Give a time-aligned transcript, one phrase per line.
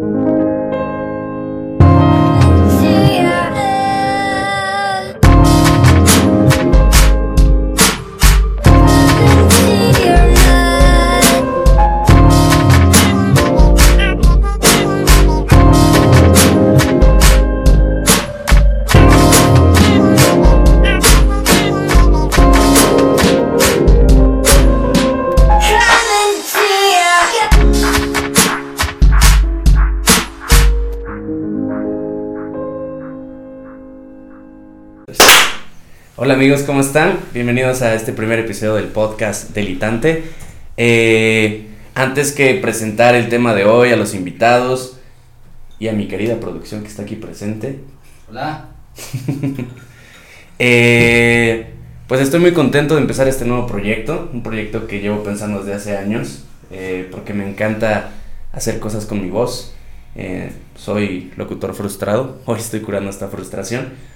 [0.00, 0.23] Hola
[36.44, 37.20] amigos, ¿cómo están?
[37.32, 40.24] Bienvenidos a este primer episodio del podcast Delitante.
[40.76, 44.98] Eh, antes que presentar el tema de hoy, a los invitados
[45.78, 47.80] y a mi querida producción que está aquí presente.
[48.28, 48.68] Hola.
[50.58, 51.66] Eh,
[52.06, 55.74] pues estoy muy contento de empezar este nuevo proyecto, un proyecto que llevo pensando desde
[55.74, 58.10] hace años, eh, porque me encanta
[58.52, 59.74] hacer cosas con mi voz.
[60.76, 64.13] soy locutor frustrado, hoy estoy curando esta frustración.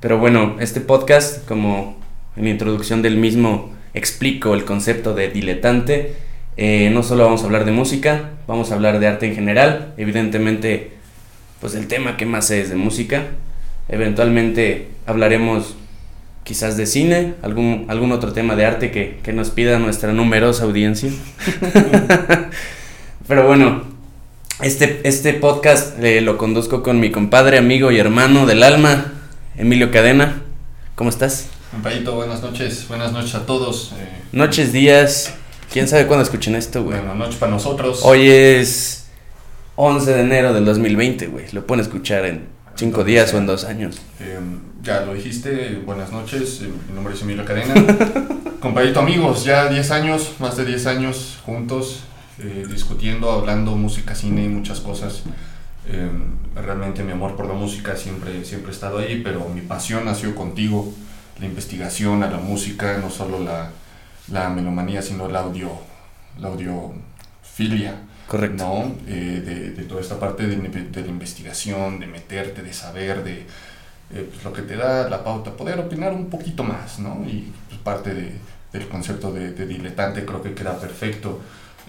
[0.00, 1.98] Pero bueno, este podcast, como
[2.34, 6.14] en la introducción del mismo explico el concepto de diletante,
[6.56, 9.92] eh, no solo vamos a hablar de música, vamos a hablar de arte en general,
[9.98, 10.92] evidentemente
[11.60, 13.24] pues el tema que más es de música,
[13.90, 15.76] eventualmente hablaremos
[16.44, 20.64] quizás de cine, algún, algún otro tema de arte que, que nos pida nuestra numerosa
[20.64, 21.10] audiencia.
[23.28, 23.82] Pero bueno,
[24.62, 29.19] este, este podcast eh, lo conduzco con mi compadre, amigo y hermano del alma,
[29.56, 30.42] Emilio Cadena,
[30.94, 31.48] ¿cómo estás?
[31.72, 33.92] Compañito, buenas noches, buenas noches a todos.
[33.98, 34.22] Eh.
[34.32, 35.34] Noches, días,
[35.72, 36.98] quién sabe cuándo escuchen esto, güey.
[36.98, 38.00] Buenas noches para nosotros.
[38.04, 39.08] Hoy es
[39.74, 41.46] 11 de enero del 2020, güey.
[41.52, 44.00] Lo pueden escuchar en 5 días o en 2 años.
[44.20, 47.74] Em, ya lo dijiste, buenas noches, em, mi nombre es Emilio Cadena.
[48.60, 52.04] Compañito, amigos, ya 10 años, más de 10 años juntos,
[52.38, 55.22] eh, discutiendo, hablando música, cine y muchas cosas.
[55.86, 60.04] Em, realmente mi amor por la música siempre, siempre ha estado ahí, pero mi pasión
[60.04, 60.92] nació contigo,
[61.38, 63.70] la investigación a la música, no solo la,
[64.30, 65.70] la melomanía, sino la audio,
[66.38, 68.02] la audiofilia.
[68.26, 68.64] Correcto.
[68.64, 68.94] ¿no?
[69.08, 73.40] Eh, de, de, toda esta parte de, de, la investigación, de meterte, de saber, de
[74.12, 77.24] eh, pues, lo que te da la pauta, poder opinar un poquito más, ¿no?
[77.26, 78.34] Y pues, parte
[78.72, 81.40] del concepto de, diletante creo que queda perfecto.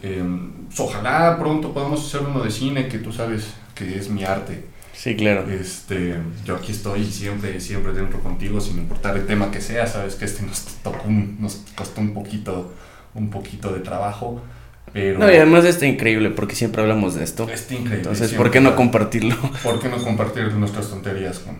[0.01, 3.53] Pues, ojalá pronto podamos hacer uno de cine, que tú sabes
[3.85, 4.63] que es mi arte.
[4.93, 5.45] Sí, claro.
[5.49, 6.15] Este,
[6.45, 9.87] yo aquí estoy siempre, siempre dentro contigo, sin importar el tema que sea.
[9.87, 12.73] Sabes que este nos, tocó nos costó un poquito,
[13.15, 14.41] un poquito de trabajo.
[14.93, 17.49] Pero no, y además está increíble porque siempre hablamos de esto.
[17.49, 17.97] Está increíble.
[17.97, 19.35] Entonces, ¿por qué no compartirlo?
[19.63, 21.57] ¿Por qué no compartir nuestras tonterías con...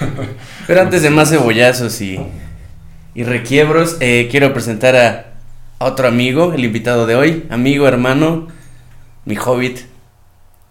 [0.66, 2.18] Pero antes de más cebollazos y,
[3.14, 5.34] y requiebros, eh, quiero presentar a
[5.78, 8.48] otro amigo, el invitado de hoy, amigo, hermano,
[9.26, 9.80] mi hobbit,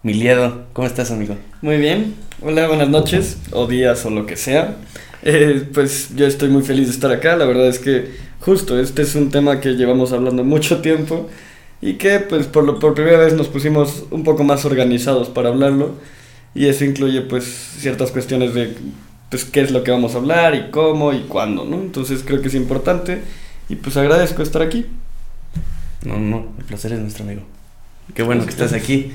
[0.02, 1.36] Miliedo, ¿cómo estás, amigo?
[1.60, 2.14] Muy bien.
[2.40, 4.76] Hola, buenas noches, o días, o lo que sea.
[5.22, 7.36] Eh, pues yo estoy muy feliz de estar acá.
[7.36, 11.28] La verdad es que justo este es un tema que llevamos hablando mucho tiempo
[11.82, 15.50] y que pues por, lo, por primera vez nos pusimos un poco más organizados para
[15.50, 15.96] hablarlo
[16.54, 18.74] y eso incluye pues ciertas cuestiones de
[19.28, 21.76] pues qué es lo que vamos a hablar y cómo y cuándo, ¿no?
[21.76, 23.20] Entonces creo que es importante
[23.68, 24.86] y pues agradezco estar aquí.
[26.06, 27.42] No, no, el placer es nuestro amigo.
[28.14, 29.12] Qué bueno que estás aquí.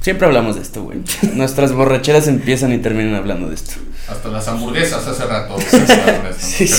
[0.00, 0.98] Siempre hablamos de esto, güey.
[1.34, 3.72] Nuestras borracheras empiezan y terminan hablando de esto.
[4.08, 5.56] Hasta las hamburguesas hace rato.
[5.58, 6.70] nos, sí,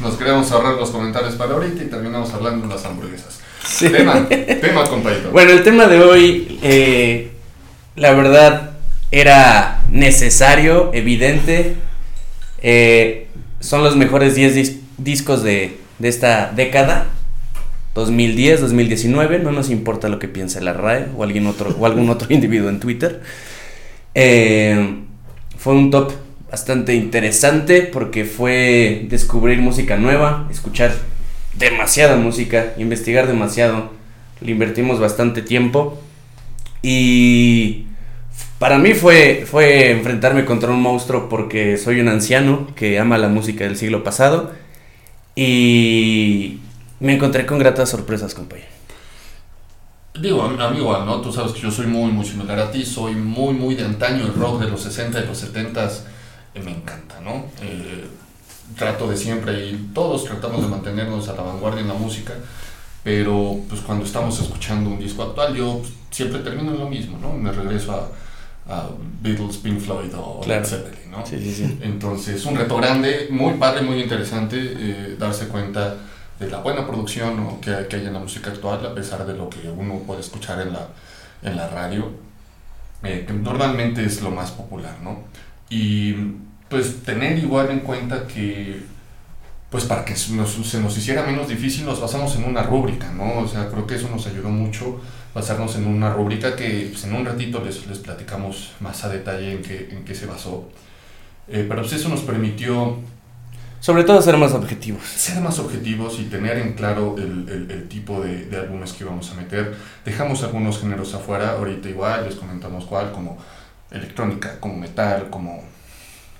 [0.00, 3.40] nos, queremos, ahorrar los comentarios para ahorita y terminamos hablando de las hamburguesas.
[3.66, 3.88] Sí.
[3.88, 5.30] Tema, tema, compañero.
[5.30, 7.32] Bueno, el tema de hoy, eh,
[7.96, 8.72] la verdad,
[9.10, 11.76] era necesario, evidente.
[12.60, 13.28] Eh,
[13.60, 17.06] son los mejores 10 dis discos de, de esta década.
[17.94, 22.10] 2010, 2019, no nos importa lo que piense la RAE o, alguien otro, o algún
[22.10, 23.22] otro individuo en Twitter.
[24.14, 24.96] Eh,
[25.56, 26.12] fue un top
[26.50, 30.94] bastante interesante porque fue descubrir música nueva, escuchar
[31.56, 33.90] demasiada música, investigar demasiado.
[34.40, 36.00] Le invertimos bastante tiempo
[36.82, 37.86] y
[38.58, 43.28] para mí fue, fue enfrentarme contra un monstruo porque soy un anciano que ama la
[43.28, 44.52] música del siglo pasado
[45.34, 46.58] y
[47.04, 48.68] me encontré con gratas sorpresas, compañero.
[50.18, 51.20] Digo, a mí igual, ¿no?
[51.20, 54.24] Tú sabes que yo soy muy, muy similar a ti, soy muy, muy de antaño,
[54.24, 55.90] el rock de los 60 y los 70
[56.54, 57.46] eh, me encanta, ¿no?
[57.60, 58.06] Eh,
[58.78, 62.32] trato de siempre, y todos tratamos de mantenernos a la vanguardia en la música,
[63.02, 67.18] pero pues cuando estamos escuchando un disco actual, yo pues, siempre termino en lo mismo,
[67.18, 67.34] ¿no?
[67.34, 68.88] Me regreso a, a
[69.20, 70.66] Beatles, Pink Floyd o claro.
[71.10, 71.26] ¿no?
[71.26, 71.78] Sí, sí, sí.
[71.82, 75.96] Entonces, un reto grande, muy padre, muy interesante, eh, darse cuenta
[76.38, 79.48] de la buena producción que, que, hay en la música actual, a pesar de lo
[79.48, 80.88] que uno puede escuchar en la,
[81.42, 82.10] en la radio.
[83.02, 85.24] eh, que normalmente es lo más popular, ¿no?
[85.70, 86.14] Y
[86.68, 88.82] pues tener igual en cuenta que,
[89.70, 93.40] pues para que nos, se nos hiciera menos difícil, nos basamos en una rúbrica, ¿no?
[93.40, 95.00] O sea, creo que eso nos ayudó mucho,
[95.34, 99.52] basarnos en una rúbrica que pues, en un ratito les, les platicamos más a detalle
[99.52, 100.68] en qué, en qué se basó.
[101.48, 102.98] Eh, pero pues eso nos permitió
[103.84, 105.02] Sobre todo ser más objetivos.
[105.04, 109.04] ser más objetivos y tener en claro el, el- el tipo de, de álbumes que
[109.04, 109.74] íbamos a meter.
[110.06, 113.36] Dejamos algunos géneros afuera, ahorita igual les comentamos cuál, como
[113.90, 115.62] electrónica, como metal, como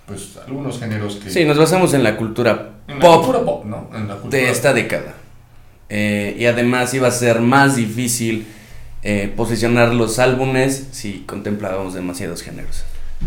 [0.07, 1.29] pues algunos géneros que...
[1.31, 3.91] Sí, nos basamos en la cultura en la pop cultura pop, ¿no?
[3.95, 5.13] En la cultura de esta década.
[5.91, 8.47] Eh, y además iba a ser más difícil
[9.03, 12.85] eh, posicionar los álbumes si contemplábamos demasiados géneros.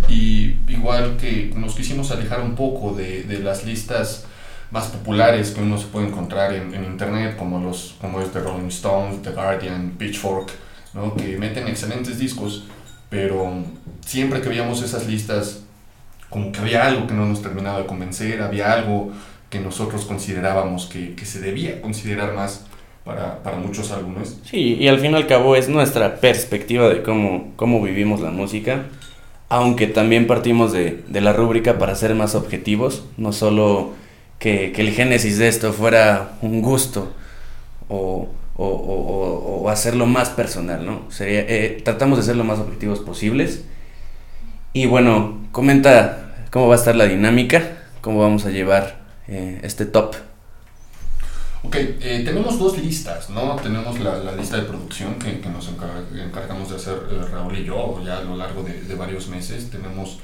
[0.10, 4.26] Y igual que nos quisimos alejar un poco de, de las listas
[4.72, 8.40] más populares que uno se puede encontrar en, en internet, como, los, como es The
[8.40, 10.52] Rolling Stones, The Guardian, Pitchfork,
[10.94, 11.16] ¿no?
[11.16, 12.66] que meten excelentes discos,
[13.10, 13.64] pero
[14.06, 15.64] siempre que veíamos esas listas,
[16.30, 19.12] como que había algo que no nos terminaba de convencer, había algo
[19.50, 22.66] que nosotros considerábamos que, que se debía considerar más
[23.06, 24.38] para, para muchos álbumes.
[24.44, 28.32] Sí, y al fin y al cabo es nuestra perspectiva de cómo, cómo vivimos la
[28.32, 28.84] música,
[29.50, 33.92] aunque también partimos de, de la rúbrica para ser más objetivos, no solo
[34.40, 37.14] que, el génesis de esto fuera un gusto
[37.90, 41.02] o, o, o- o- o hacerlo más personal, ¿no?
[41.12, 43.64] Sería, eh, tratamos de ser lo más objetivos posibles.
[44.74, 49.86] Y bueno, comenta cómo va a estar la dinámica, cómo vamos a llevar eh, este
[49.86, 50.16] top.
[51.68, 53.58] Ok, eh, tenemos dos listas, ¿no?
[53.58, 57.58] Tenemos la, la lista de producción que, que nos encar- encargamos de hacer eh, Raúl
[57.58, 59.70] y yo ya a lo largo de, de varios meses.
[59.70, 60.20] Tenemos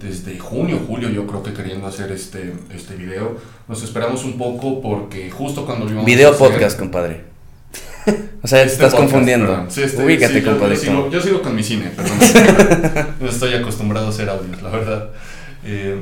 [0.00, 3.36] desde junio, julio, yo creo que queriendo hacer este, este video.
[3.66, 7.24] Nos esperamos un poco porque justo cuando lo Video hacer- podcast, compadre.
[8.42, 9.66] O sea, te Este estás podcast, confundiendo.
[9.70, 13.14] Sí, este- Ubícate, sí, yo- sigo, yo sigo con mi cine, perdón.
[13.20, 15.08] no estoy acostumbrado a hacer audios, la verdad.
[15.64, 15.98] Eh,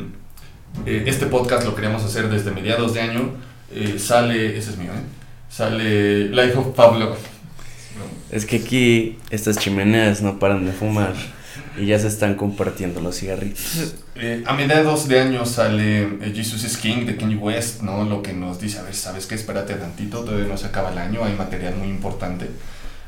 [0.85, 3.31] este podcast lo queríamos hacer desde mediados de año.
[3.75, 5.03] Eh, sale, ese es mío, ¿eh?
[5.51, 7.17] Sale Life of Pablo.
[8.31, 11.15] Es que aquí estas chimeneas no paran de fumar
[11.79, 13.95] y ya se están compartiendo los cigarritos.
[14.15, 18.05] Eh, a mediados de año sale eh, Jesus is King de Kanye West, ¿no?
[18.05, 19.35] Lo que nos dice, a ver, ¿sabes qué?
[19.35, 22.49] Espérate tantito, todavía no se acaba el año, hay material muy importante.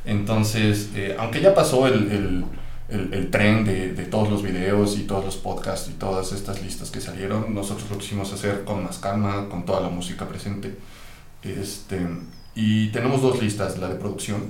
[0.04, 2.44] Entonces, eh, aunque ya pasó el, el,
[2.88, 6.62] el, el tren de, de todos los videos y todos los podcasts y todas estas
[6.62, 10.74] listas que salieron, nosotros lo quisimos hacer con más calma, con toda la música presente.
[11.42, 11.98] Este,
[12.54, 14.42] y tenemos dos listas, la de producción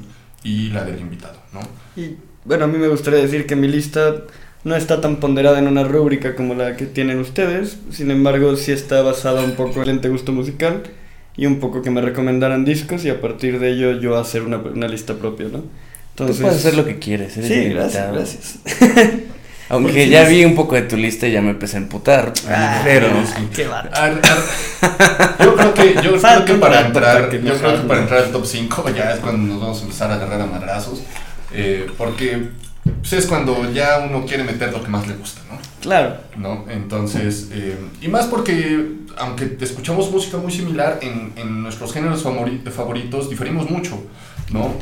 [0.43, 1.61] y la del invitado, ¿no?
[2.01, 4.23] Y bueno, a mí me gustaría decir que mi lista
[4.65, 8.73] no está tan ponderada en una rúbrica como la que tienen ustedes, sin embargo sí
[8.73, 10.83] está basada un poco en el gusto musical
[11.37, 14.59] y un poco que me recomendaran discos y a partir de ello yo hacer una,
[14.59, 15.63] una lista propia, ¿no?
[16.15, 17.37] Tú puedes hacer lo que quieres.
[17.37, 18.55] eres Sí, gracias, gracias.
[19.71, 22.33] Aunque Porque ya vi un poco de tu lista y ya me empecé a emputar.
[22.49, 23.09] Ah, pero
[23.55, 23.99] qué barato.
[23.99, 28.25] Ar- ar- yo creo que, yo creo que para entrar, yo creo que para entrar
[28.25, 31.03] al top 5 ya es cuando nos vamos a empezar a agarrar a madrazos.
[31.53, 32.51] eh, porque
[33.01, 35.59] pues, es cuando ya uno quiere meter lo que más le gusta, ¿no?
[35.81, 36.19] Claro.
[36.37, 36.67] ¿no?
[36.69, 38.87] Entonces, eh, y más porque
[39.17, 43.99] aunque escuchamos música muy similar, en, en nuestros géneros favoritos diferimos mucho,
[44.51, 44.75] ¿no?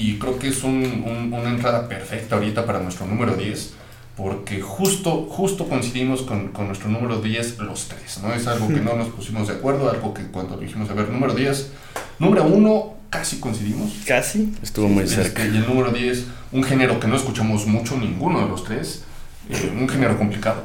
[0.00, 3.72] Y creo que es un- un- una entrada perfecta ahorita para nuestro número 10,
[4.16, 8.32] porque justo, justo coincidimos con, con nuestro número 10 los tres, ¿no?
[8.32, 11.34] Es algo que no nos pusimos de acuerdo, algo que cuando dijimos, a ver, número
[11.34, 11.70] 10,
[12.18, 13.90] número 1 casi coincidimos.
[14.06, 14.52] Casi.
[14.62, 15.44] estuvo muy Este, cerca.
[15.44, 19.04] y el número 10, un género que no escuchamos mucho ninguno de los tres,
[19.50, 20.62] eh, un género complicado,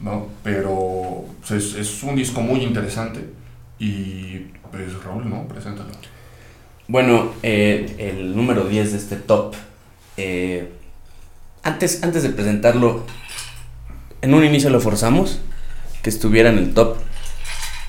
[0.00, 0.26] ¿no?
[0.44, 3.20] Pero pues, es, es un disco muy interesante
[3.78, 4.38] y
[4.70, 5.48] pues Raúl, ¿no?
[5.48, 5.90] Preséntalo.
[6.88, 9.54] Bueno, eh, el número 10 de este top.
[10.16, 10.70] eh,
[11.64, 13.04] antes, antes de presentarlo,
[14.22, 15.40] en un inicio lo forzamos
[16.02, 16.96] que estuviera en el top.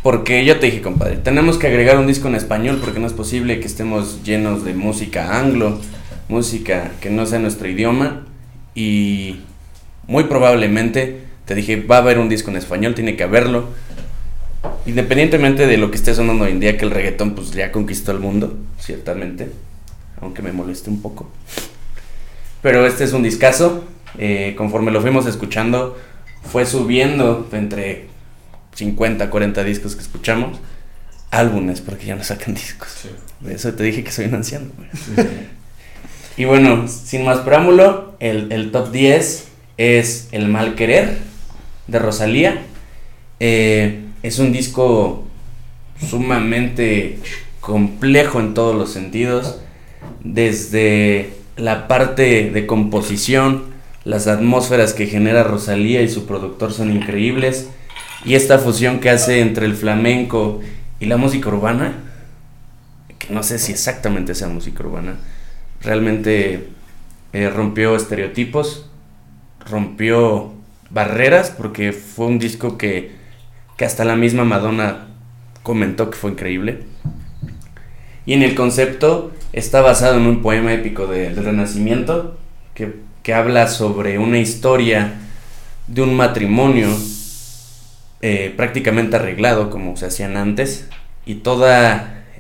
[0.02, 3.14] Porque yo te dije, compadre, tenemos que agregar un disco en español porque no es
[3.14, 5.80] posible que estemos llenos de música anglo,
[6.28, 8.26] música que no sea nuestro idioma.
[8.74, 9.42] Y
[10.08, 13.70] muy probablemente te dije, va a haber un disco en español, tiene que haberlo.
[14.88, 18.14] Independientemente de lo que esté sonando hoy en día, que el reggaetón pues ya conquistó
[18.14, 19.52] el mundo, ciertamente,
[20.22, 21.30] aunque me moleste un poco.
[22.62, 23.84] Pero este es un discazo,
[24.18, 25.98] eh, conforme lo fuimos escuchando,
[26.42, 28.08] fue subiendo entre
[28.76, 30.58] 50, 40 discos que escuchamos,
[31.32, 33.10] álbumes, porque ya no sacan discos.
[33.42, 34.68] De eso te dije que soy un anciano.
[36.38, 41.18] Y bueno, sin más preámbulo, el, el top 10 es El Mal Querer
[41.88, 42.62] de Rosalía.
[43.42, 45.24] Eh, es un disco
[46.10, 47.20] sumamente
[47.62, 49.60] complejo en todos los sentidos,
[50.24, 57.68] desde la parte de composición, Las atmósferas que genera Rosalía y su productor son increíbles.
[58.24, 60.62] Y esta fusión que hace entre el flamenco
[61.02, 61.92] y la música urbana,
[63.20, 65.16] que no sé si exactamente sea música urbana,
[65.82, 66.70] realmente
[67.34, 68.90] eh, rompió estereotipos,
[69.70, 70.54] rompió
[70.90, 73.12] barreras, porque fue un disco que,
[73.78, 75.08] que hasta la misma Madonna
[75.64, 76.80] comentó que fue increíble.
[78.26, 82.38] Y en el concepto está basado en un poema épico del Renacimiento
[82.74, 85.14] que, que, habla sobre una historia
[85.88, 86.90] de un matrimonio
[88.22, 90.90] eh, prácticamente arreglado como se hacían antes
[91.26, 91.68] y todo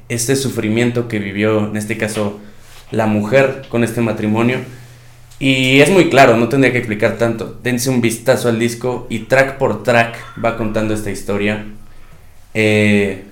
[0.09, 2.39] este sufrimiento que vivió en este caso
[2.91, 4.59] la mujer con este matrimonio.
[5.39, 7.59] Y es muy claro, no tendría que explicar tanto.
[7.61, 11.65] Dense un vistazo al disco y track por track va contando esta historia.
[12.53, 13.23] Eh,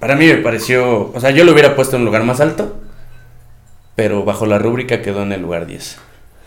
[0.00, 2.80] para mí me pareció, o sea, yo lo hubiera puesto en un lugar más alto,
[3.94, 5.98] pero bajo la rúbrica quedó en el lugar 10.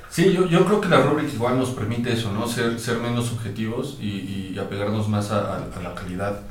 [0.10, 2.48] Sí, yo, yo creo que la rúbrica igual nos permite eso, ¿no?
[2.48, 6.42] Ser, ser menos objetivos y, y apegarnos más a, a, la calidad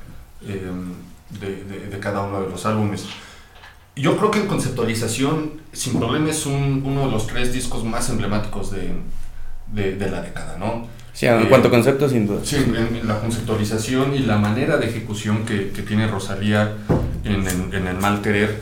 [0.46, 0.68] eh,
[1.40, 3.06] de, de, de, cada uno de los álbumes.
[3.94, 8.08] Yo creo que en conceptualización, sin problema, es un, uno de los tres discos más
[8.08, 10.88] emblemáticos de, de la década, ¿no?
[11.12, 12.40] Sí, en eh, cuanto a concepto, sin duda.
[12.44, 16.72] Sí, en, la conceptualización y la manera de ejecución que, que tiene Rosalía
[17.24, 18.60] en, en, en, el mal querer,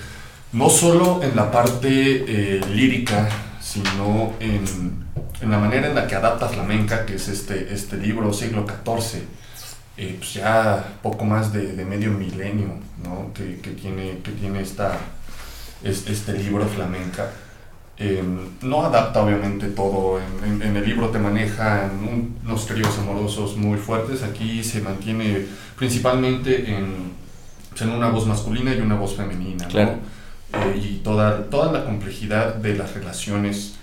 [0.52, 3.28] no solo en la parte eh, lírica,
[3.60, 4.64] sino en,
[5.40, 9.22] en, la manera en la que adapta flamenca, que es este, este libro, siglo XIV,
[9.96, 13.32] eh, pues ya poco más de, de medio milenio, ¿no?
[13.32, 14.98] que, que, tiene, que tiene esta,
[15.82, 17.30] este libro flamenca.
[18.02, 18.22] Eh,
[18.62, 23.58] no adapta obviamente todo, en, en, en, el libro te manejan un, unos tríos amorosos
[23.58, 25.44] muy fuertes, aquí se mantiene
[25.76, 27.12] principalmente en,
[27.68, 29.98] pues, en una voz masculina y una voz femenina, claro.
[30.52, 30.60] ¿no?
[30.60, 33.74] eh, y toda, toda la complejidad de las relaciones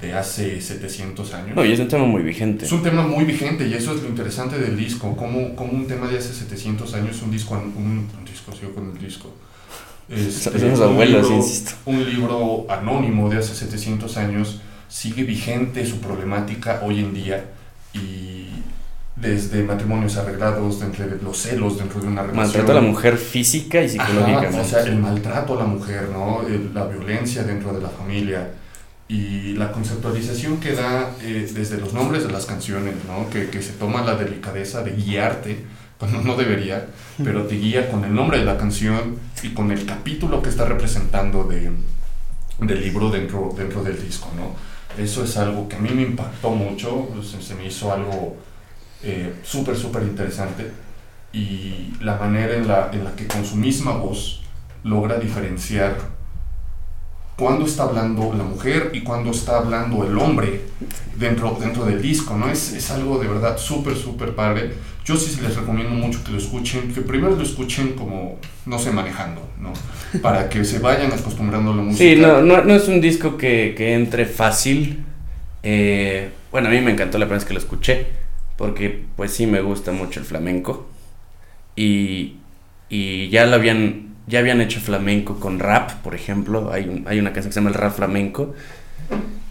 [0.00, 1.56] de hace 700 años.
[1.56, 2.66] No, y es un tema muy vigente.
[2.66, 5.88] Es un tema muy vigente y eso es lo interesante del disco, como, como un
[5.88, 9.32] tema de hace 700 años, un disco, un, un disco, sigo con el disco,
[10.08, 11.72] este, Somos abuelos, libro, insisto.
[11.86, 17.44] un libro anónimo de hace 700 años sigue vigente su problemática hoy en día
[17.92, 18.48] y
[19.16, 22.44] desde matrimonios arreglados, dentro de los celos dentro de una relación.
[22.44, 24.48] Maltrato a la mujer física y psicológicamente.
[24.48, 26.42] Ajá, o sea, el maltrato a la mujer, ¿no?
[26.46, 28.50] El, la violencia dentro de la familia
[29.08, 33.30] y la conceptualización que da eh, desde los nombres de las canciones, ¿no?
[33.30, 35.64] Que, que se toma la delicadeza de guiarte
[35.98, 36.88] cuando no debería,
[37.22, 40.64] pero te guía con el nombre de la canción y con el capítulo que está
[40.64, 41.70] representando de,
[42.60, 44.54] del libro dentro, dentro del disco, ¿no?
[45.02, 48.36] Eso es algo que a mí me impactó mucho, se, se me hizo algo
[49.02, 50.70] eh, súper, súper interesante
[51.32, 54.42] y la manera en la, en la que con su misma voz
[54.84, 55.96] logra diferenciar
[57.36, 60.62] cuándo está hablando la mujer y cuándo está hablando el hombre
[61.16, 62.48] dentro, dentro del disco, ¿no?
[62.48, 64.74] Es, es algo de verdad súper, súper padre.
[65.04, 68.90] Yo sí les recomiendo mucho que lo escuchen, que primero lo escuchen como, no sé,
[68.90, 69.72] manejando, ¿no?
[70.22, 72.02] Para que se vayan acostumbrando a la música.
[72.04, 75.04] Sí, no, no, no es un disco que, que entre fácil.
[75.62, 78.06] Eh, bueno, a mí me encantó la primera vez que lo escuché,
[78.56, 80.88] porque pues sí me gusta mucho el flamenco.
[81.76, 82.36] Y,
[82.88, 86.72] y ya lo habían ya habían hecho flamenco con rap, por ejemplo.
[86.72, 88.54] Hay, un, hay una canción que se llama el rap flamenco,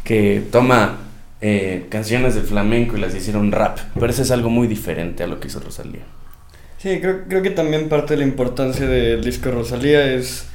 [0.03, 0.97] que toma
[1.45, 3.77] eh, canciones del flamenco y las hicieron rap.
[3.95, 6.03] Pero eso es algo muy diferente a lo que hizo Rosalía.
[6.77, 10.45] Sí, creo, creo que también parte de la importancia del disco Rosalía es,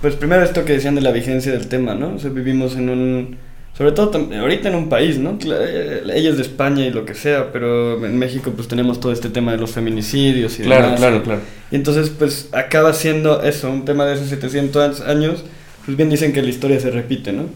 [0.00, 2.14] pues primero esto que decían de la vigencia del tema, ¿no?
[2.14, 3.36] O sea, vivimos en un,
[3.76, 5.36] sobre todo ahorita en un país, ¿no?
[5.42, 9.28] Ella es de España y lo que sea, pero en México pues tenemos todo este
[9.28, 11.00] tema de los feminicidios y claro, demás.
[11.00, 11.40] Claro, claro,
[11.72, 15.42] Y entonces pues acaba siendo eso, un tema de hace 700 años,
[15.84, 17.46] pues bien dicen que la historia se repite, ¿no?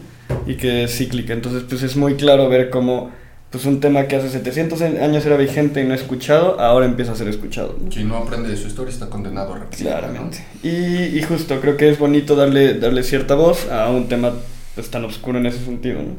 [0.45, 3.11] Y que es cíclica, entonces pues es muy claro ver cómo
[3.49, 7.15] pues un tema que hace 700 años era vigente y no escuchado, ahora empieza a
[7.15, 7.77] ser escuchado.
[7.81, 7.89] ¿no?
[7.89, 9.87] Quien no aprende de su historia está condenado a repetir.
[9.87, 10.45] Claramente.
[10.63, 10.69] ¿no?
[10.69, 14.33] Y, y justo creo que es bonito darle, darle cierta voz a un tema
[14.75, 16.15] pues, tan oscuro en ese sentido, ¿no?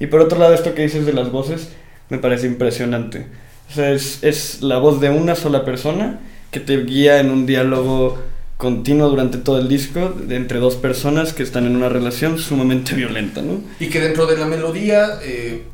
[0.00, 1.68] Y por otro lado, esto que dices de las voces
[2.08, 3.26] me parece impresionante.
[3.70, 6.18] O sea, es, es la voz de una sola persona
[6.50, 8.18] que te guía en un diálogo
[8.62, 12.94] continuo durante todo el disco de entre dos personas que están en una relación sumamente
[13.02, 13.60] violenta, ¿no?
[13.80, 15.64] Y que dentro de la melodía, eh,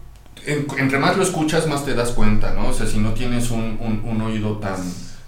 [0.46, 2.68] en, entre más lo escuchas, más te das cuenta, ¿no?
[2.68, 4.80] O sea, si no tienes un, un, un oído tan,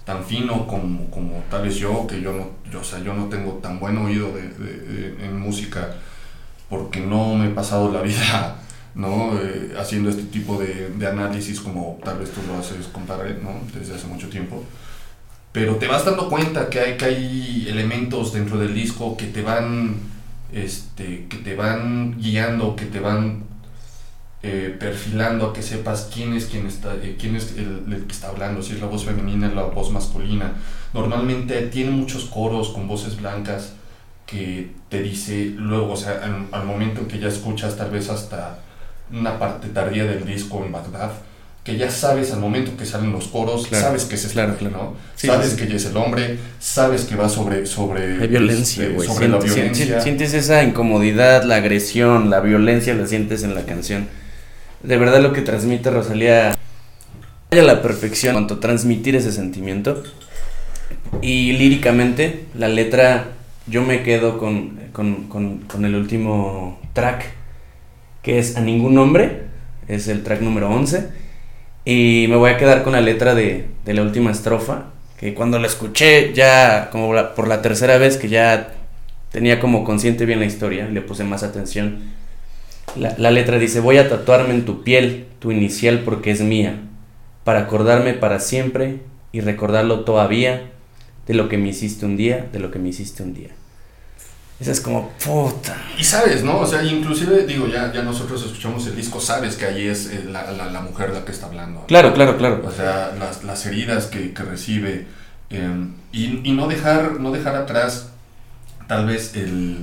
[0.05, 3.25] tan fino como, como tal vez yo, que yo no, yo, o sea, yo no
[3.25, 5.97] tengo tan buen oído de, de, de, en música
[6.67, 8.55] porque no me he pasado la vida
[8.95, 9.39] ¿no?
[9.39, 13.51] Eh, haciendo este tipo de, de, análisis como tal vez tú lo haces, compadre, ¿no?
[13.79, 14.63] desde hace mucho tiempo.
[15.51, 19.41] Pero te vas dando cuenta que hay, que hay elementos dentro del disco que te
[19.41, 19.97] van,
[20.53, 23.43] este, que te van guiando, que te van
[24.43, 28.29] eh, perfilando a que sepas quién es quien está, eh, quién es el, que está
[28.29, 30.53] hablando, si es la voz femenina, la voz masculina.
[30.93, 33.73] Normalmente tiene muchos coros con voces blancas
[34.25, 38.09] que te dice luego, o sea, al, al momento en que ya escuchas tal vez
[38.09, 38.59] hasta
[39.11, 41.11] una parte tardía del disco en Bagdad,
[41.63, 44.55] que ya sabes al momento que salen los coros, Claro, sabes que es este claro,
[44.57, 44.75] claro.
[44.77, 44.93] ¿no?
[45.15, 45.57] Sí, sabes sí, sí.
[45.57, 49.07] que ella es el hombre, sabes que va sobre sobre Hay violencia, este, güey.
[49.07, 50.01] sobre la Sien- sien- violencia.
[50.01, 54.07] Sientes esa incomodidad, la agresión, la violencia, la sientes en la canción.
[54.81, 56.51] De verdad lo que transmite Rosalía
[57.51, 60.01] a la perfección en cuanto a transmitir ese sentimiento.
[61.21, 63.25] Y líricamente, la letra,
[63.67, 67.25] yo me quedo con, con, con- con el último track,
[68.23, 69.43] que es A Ningún Nombre,
[69.87, 71.20] es el track número 11.
[71.83, 74.85] Y me voy a quedar con la letra de, de la última estrofa,
[75.19, 78.73] que cuando la escuché ya como por la tercera vez que ya
[79.31, 81.99] tenía como consciente bien la historia, le puse más atención.
[82.95, 86.79] La, la letra dice, voy a tatuarme en tu piel tu inicial porque es mía,
[87.43, 88.99] para acordarme para siempre
[89.31, 90.69] y recordarlo todavía
[91.25, 93.49] de lo que me hiciste un día, de lo que me hiciste un día.
[94.61, 95.75] Esa es como, puta.
[95.97, 96.59] Y sabes, ¿no?
[96.59, 100.23] O sea, inclusive, digo, ya, ya nosotros escuchamos el disco, sabes que ahí es eh,
[100.31, 101.79] la, la, la mujer la que está hablando.
[101.81, 101.85] ¿no?
[101.87, 102.63] Claro, claro, claro.
[102.65, 105.07] O sea, las, las heridas que, que recibe.
[105.49, 108.09] eh, y, y no dejar, no dejar atrás
[108.87, 109.79] tal vez el,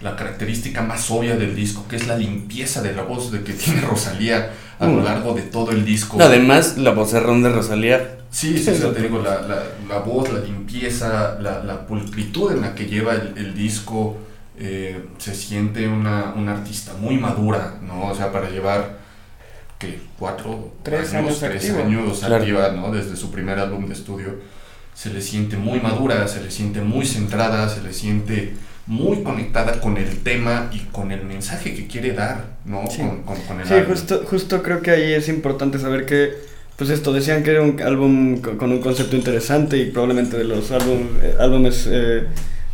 [0.00, 3.52] la característica más obvia del disco, que es la limpieza de la voz de que
[3.52, 5.04] tiene Rosalía a lo Mm.
[5.04, 6.16] largo de todo el disco.
[6.16, 10.32] No, además, la vocerrón de Rosalía, Sí, sí, sea, te digo, la, la, la voz,
[10.32, 14.16] la limpieza, la, la pulcritud en la que lleva el, el disco,
[14.58, 18.08] eh, se siente una, una artista muy madura, ¿no?
[18.08, 18.98] O sea, para llevar,
[19.78, 20.00] ¿qué?
[20.18, 21.84] ¿Cuatro Tres años tres activo.
[21.84, 22.36] años Claro.
[22.36, 22.90] activa, ¿no?
[22.90, 24.36] Desde su primer álbum de estudio.
[24.94, 28.54] Se le siente muy madura, se le siente muy centrada, se le siente
[28.86, 32.84] muy conectada con el tema y con el mensaje que quiere dar, ¿no?
[32.90, 32.98] Sí.
[32.98, 36.32] Con, con, con el Sí, justo, justo creo que ahí es importante saber que,
[36.76, 40.44] pues esto, decían que era un álbum co- con un concepto interesante y probablemente de
[40.44, 42.24] los álbum, eh, álbumes eh,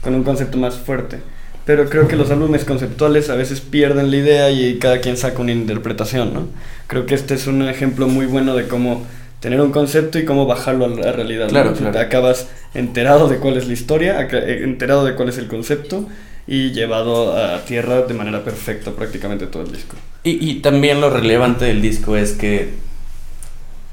[0.03, 1.19] con un concepto más fuerte.
[1.65, 5.43] Pero creo que los álbumes conceptuales a veces pierden la idea y cada quien saca
[5.43, 6.47] una interpretación, ¿no?
[6.87, 9.07] Creo que este es un ejemplo muy bueno de cómo
[9.41, 11.49] tener un concepto y cómo bajarlo a la realidad.
[11.49, 11.93] Claro, claro.
[11.93, 16.09] Te acabas enterado de cuál es la historia, eh, enterado de cuál es el concepto
[16.47, 19.95] y llevado a tierra de manera perfecta prácticamente todo el disco.
[20.25, 22.71] Y, y también lo relevante del disco es que,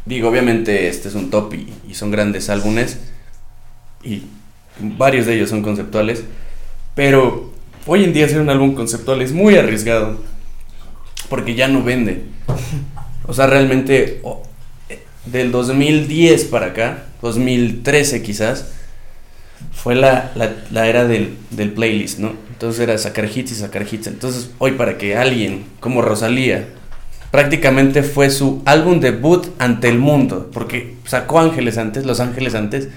[0.05, 2.99] digo, obviamente este es un top y, son grandes álbumes
[4.03, 4.23] y
[4.79, 6.23] varios de ellos son conceptuales,
[6.93, 7.53] pero
[7.85, 10.19] hoy en día hacer un álbum conceptual es muy arriesgado
[11.29, 12.23] porque ya no vende.
[13.27, 14.21] O sea, realmente
[14.89, 18.71] eh, del 2010 para acá, 2013 quizás,
[19.71, 22.33] fue la, la, la era del, del playlist, ¿no?
[22.51, 24.07] Entonces era sacar hits y sacar hits.
[24.07, 26.67] Entonces, hoy para que alguien como Rosalía,
[27.35, 32.87] prácticamente fue su álbum debut ante el mundo, porque sacó Ángeles antes, Los Ángeles antes,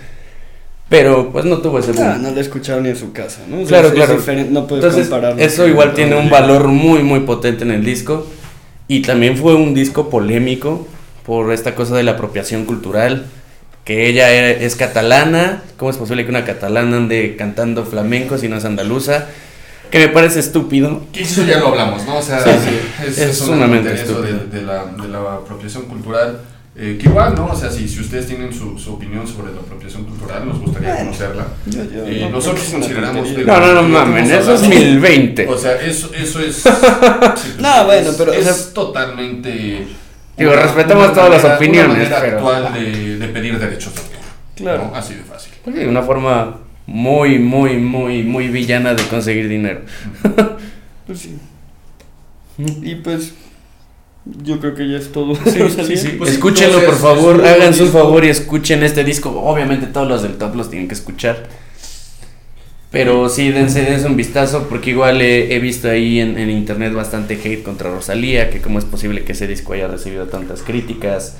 [0.89, 2.07] pero pues no tuvo ese boom.
[2.07, 3.57] Ah, no lo escucharon ni en su casa, ¿no?
[3.57, 4.15] O sea, Claro, es- es claro.
[4.15, 7.85] diferente, no puedes Entonces, compararlo eso igual tiene un valor muy, muy potente en el
[7.85, 8.29] disco.
[8.87, 10.87] Y también fue un disco polémico
[11.27, 13.27] por esta cosa de la apropiación cultural.
[13.85, 15.65] Que ella era- es catalana.
[15.79, 19.27] ¿Cómo es posible que una catalana ande cantando flamenco si no es andaluza?
[19.91, 21.03] Que me parece estúpido.
[21.13, 22.19] Que eso ya lo hablamos, ¿no?
[22.19, 24.61] O sea, Sí, sí, es, es es una sumamente eso de, estúpido.
[24.61, 26.41] de la, de la apropiación cultural.
[26.81, 27.47] eh, que igual, ¿no?
[27.47, 30.91] O sea, si, si ustedes tienen su, su opinión sobre la apropiación cultural, nos gustaría
[30.91, 31.05] Bueno.
[31.07, 31.47] conocerla.
[31.67, 34.69] Yo- yo Eh, no nosotros una consideramos de- No, no, no mames, eso es hablado.
[34.83, 35.49] 1020.
[35.49, 36.55] O sea, eso, eso es.
[36.63, 39.87] sí, pues, No, bueno, es- pero, o Es sea- totalmente.
[40.37, 44.19] Digo, respetamos todas las opiniones, Una manera pero- actual de, de pedir derechos de autor.
[44.55, 44.91] Claro.
[44.93, 44.97] ¿no?
[44.97, 45.53] Así de fácil.
[45.65, 49.83] Sí, una forma muy, muy, muy, muy villana de conseguir dinero.
[51.07, 51.39] Pues sí.
[52.83, 53.33] Y pues,
[54.27, 55.35] yo creo que ya es todo.
[55.35, 56.09] Sí, sí, sí.
[56.19, 57.43] Pues sí, Escúchenlo, por favor.
[57.47, 57.99] Háganse un disco.
[57.99, 59.31] favor y escuchen este disco.
[59.31, 61.47] Obviamente, todos los del top los tienen que escuchar.
[62.91, 64.67] Pero sí, dense, dense un vistazo.
[64.69, 68.51] Porque igual he, he visto ahí en, en internet bastante hate contra Rosalía.
[68.51, 71.39] Que cómo es posible que ese disco haya recibido tantas críticas.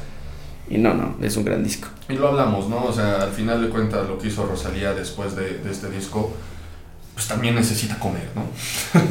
[0.71, 1.89] Y no, no, es un gran disco.
[2.09, 2.85] Y lo hablamos, ¿no?
[2.85, 6.35] O sea, al final de cuentas, lo que hizo Rosalía después de, de este disco,
[7.19, 8.45] pues también necesita comer, ¿no?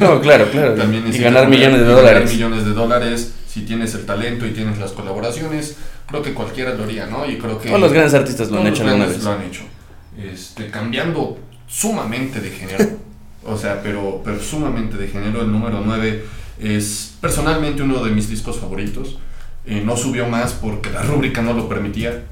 [0.00, 0.74] No, claro, claro.
[0.74, 2.32] También y ganar comer, millones de y ganar dólares.
[2.32, 3.34] millones de dólares.
[3.46, 7.30] Si tienes el talento y tienes las colaboraciones, creo que cualquiera lo haría, ¿no?
[7.30, 7.68] Y creo que.
[7.68, 9.22] Todos los grandes artistas lo han hecho alguna vez.
[9.22, 9.62] Lo han hecho.
[10.16, 12.96] Este, cambiando sumamente de género.
[13.44, 15.42] o sea, pero, pero sumamente de género.
[15.42, 16.24] El número 9
[16.60, 19.18] es personalmente uno de mis discos favoritos.
[19.68, 22.24] Eh, no subió más porque la rúbrica no lo permitía.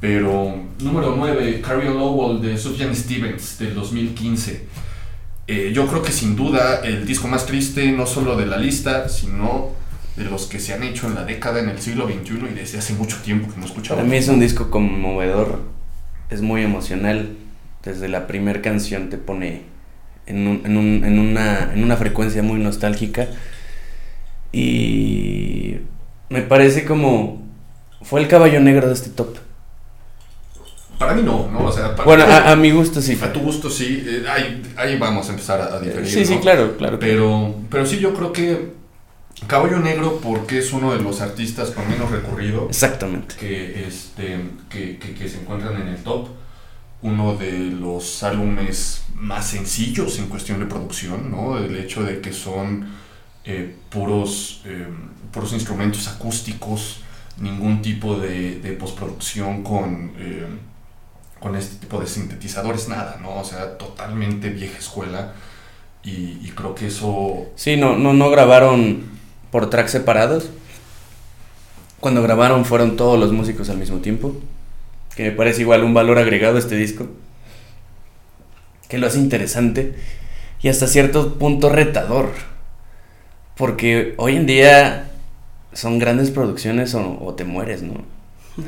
[0.00, 4.66] Pero número 9, Carrie Lowell de Sufjan Stevens del 2015.
[5.46, 9.08] Eh, yo creo que sin duda el disco más triste, no solo de la lista,
[9.08, 9.70] sino
[10.16, 12.78] de los que se han hecho en la década, en el siglo XXI y desde
[12.78, 13.96] hace mucho tiempo que no escuchaba.
[14.00, 15.62] Para mí es un disco conmovedor,
[16.30, 17.36] es muy emocional.
[17.82, 19.62] Desde la primera canción te pone
[20.26, 23.28] en, un- en, un- en una, en una frecuencia muy nostálgica.
[24.52, 25.76] Y
[26.34, 27.42] me parece como...
[28.02, 29.36] Fue el caballo negro de este top.
[30.98, 31.64] Para mí no, ¿no?
[31.66, 33.18] O sea, para, Bueno, a, a mi gusto sí.
[33.22, 36.06] a tu gusto sí, eh, ahí, ahí vamos a empezar a, a diferir.
[36.08, 36.98] Sí, sí, claro, claro.
[37.00, 38.72] Pero, pero sí, yo creo que
[39.48, 43.34] Caballo Negro, porque es uno de los artistas con menos recorrido Exactamente.
[43.36, 44.38] que, este,
[44.70, 46.28] que, que- que se encuentran en el top,
[47.02, 51.58] uno de los álbumes más sencillos en cuestión de producción, ¿no?
[51.58, 52.86] El hecho de que son
[53.44, 54.86] eh, puros, eh,
[55.34, 57.00] puros instrumentos acústicos,
[57.38, 60.46] ningún tipo de, de postproducción con, eh,
[61.40, 63.40] con este tipo de sintetizadores, nada, ¿no?
[63.40, 65.32] O sea, totalmente vieja escuela.
[66.04, 69.04] Y, y creo que eso Sí, no, no, no grabaron
[69.50, 70.50] por tracks separados.
[71.98, 74.36] Cuando grabaron fueron todos los músicos al mismo tiempo.
[75.16, 77.08] Que me parece igual un valor agregado a este disco.
[78.88, 79.94] Que lo hace interesante.
[80.60, 82.30] Y hasta cierto punto retador.
[83.56, 85.10] Porque hoy en día
[85.74, 87.94] son grandes producciones o, o te mueres, ¿no?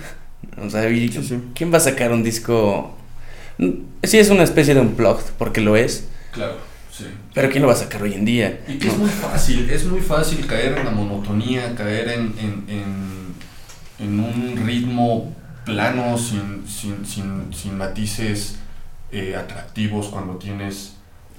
[0.65, 1.39] O sea, y- Sí, sí.
[1.55, 2.95] ¿quién va a sacar un disco?
[3.59, 3.71] Mm,
[4.03, 6.09] Sí es una especie de unplugged, porque lo es.
[6.33, 6.57] Claro,
[6.93, 7.07] sí.
[7.35, 8.61] Pero ¿quién lo va a sacar hoy en día?
[8.69, 12.65] Y que es muy fácil, es muy fácil caer en la monotonía, caer en, en,
[12.69, 13.35] en,
[14.07, 18.57] en un ritmo plano, sin, sin, sin, sin matices
[19.11, 20.95] eh, atractivos cuando tienes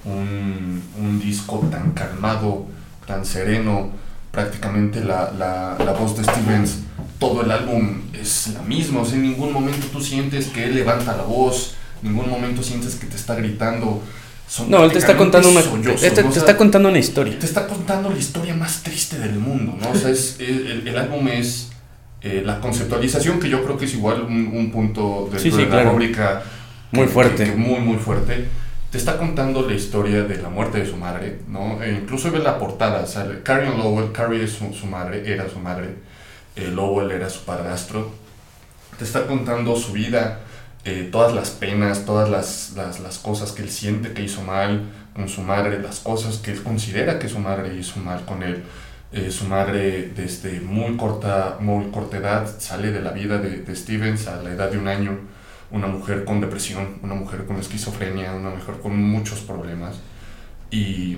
[0.06, 2.66] un, un disco tan calmado,
[3.06, 3.92] tan sereno,
[4.32, 6.80] prácticamente la, la, la voz de Stevens,
[7.20, 10.76] todo el álbum es la misma, o sea, en ningún momento tú sientes que él
[10.76, 14.02] levanta la voz, en ningún momento sientes que te está gritando.
[14.48, 17.38] Son No, él te está contando una, sollozos, te está contando una historia.
[17.38, 19.90] te está contando la historia más triste del mundo, ¿no?
[19.90, 21.70] O sea, es, el, el álbum es
[22.22, 25.58] eh, la conceptualización, que yo creo que es igual un, un punto dentro Sí, sí,
[25.58, 25.92] de la claro.
[25.92, 26.44] rúbrica
[26.92, 27.44] Muy fuerte.
[27.46, 28.48] que- que muy, muy fuerte.
[28.92, 31.84] Te está contando la historia de la muerte de su madre, ¿no?
[31.84, 35.60] E incluso ve la portada, sale Carrie Lowell, Carrie es su, su madre, era su
[35.60, 35.96] madre,
[36.56, 38.12] eh, Lowell era su padrastro.
[38.98, 40.40] Te está contando su vida,
[40.86, 44.84] eh, todas las penas, todas las, las, las cosas que él siente que hizo mal
[45.14, 48.64] con su madre, las cosas que él considera que su madre hizo mal con él.
[49.12, 53.76] Eh, su madre desde muy corta, muy corta edad sale de la vida de, de
[53.76, 55.18] Stevens a la edad de un año,
[55.72, 59.96] una mujer con depresión, una mujer con esquizofrenia, una mujer con muchos problemas
[60.72, 61.18] y,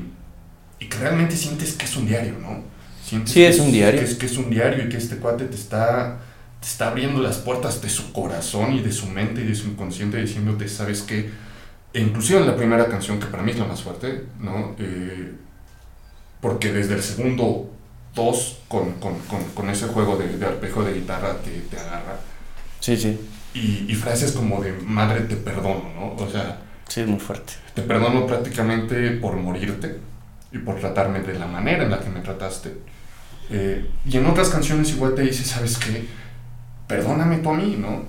[0.80, 2.64] y que realmente sientes que es un diario, ¿no?
[3.06, 4.00] Sientes Sí, que es un diario.
[4.00, 6.20] Que es, que es un diario y que este cuate te está,
[6.60, 9.68] te está abriendo las puertas de su corazón y de su mente y de su
[9.70, 11.30] inconsciente diciéndote, ¿sabes qué?
[11.94, 14.76] E inclusive en la primera canción, que para mí es la más fuerte, ¿no?
[14.80, 15.34] Eh,
[16.42, 17.72] porque desde el segundo
[18.16, 22.20] dos, con, con, con, con ese juego de, de arpejo de guitarra, te, te agarra.
[22.80, 23.20] Sí, sí.
[23.54, 26.24] Y, y frases como de, madre, te perdono, ¿no?
[26.24, 27.54] O sea, Sí, es muy fuerte.
[27.74, 30.00] te perdono prácticamente por morirte
[30.52, 32.74] y por tratarme de la manera en la que me trataste.
[33.52, 36.06] Eh, y en otras canciones igual te dice, ¿sabes qué?
[36.88, 38.04] Perdóname tú a mí, ¿no?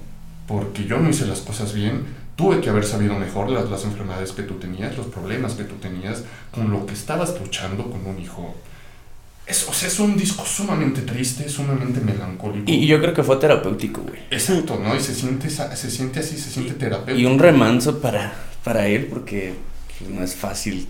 [0.46, 2.04] Porque yo no hice las cosas bien,
[2.36, 5.76] tuve que haber sabido mejor las, las enfermedades que tú tenías, los problemas que tú
[5.76, 8.54] tenías, con lo que estabas luchando con un hijo.
[9.50, 12.70] Es, o sea, es un disco sumamente triste, sumamente melancólico.
[12.70, 14.20] Y, y yo creo que fue terapéutico, güey.
[14.30, 14.94] Exacto, ¿no?
[14.94, 17.18] Y se siente, se siente así, se siente terapéutico.
[17.18, 18.32] Y un remanso para,
[18.62, 19.54] para él, porque
[19.98, 20.86] pues, no es fácil.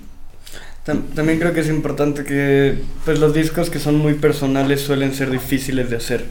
[0.86, 5.14] Tam- También creo que es importante que pues los discos que son muy personales suelen
[5.14, 6.24] ser difíciles de hacer.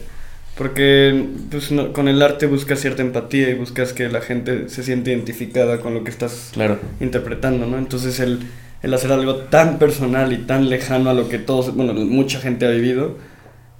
[0.56, 4.82] Porque pues, no- con el arte buscas cierta empatía y buscas que la gente se
[4.82, 6.78] siente identificada con lo que estás Claro.
[7.00, 7.78] interpretando, ¿no?
[7.78, 8.40] Entonces el,
[8.82, 12.66] el hacer algo tan personal y tan lejano a lo que todos, bueno, mucha gente
[12.66, 13.16] ha vivido,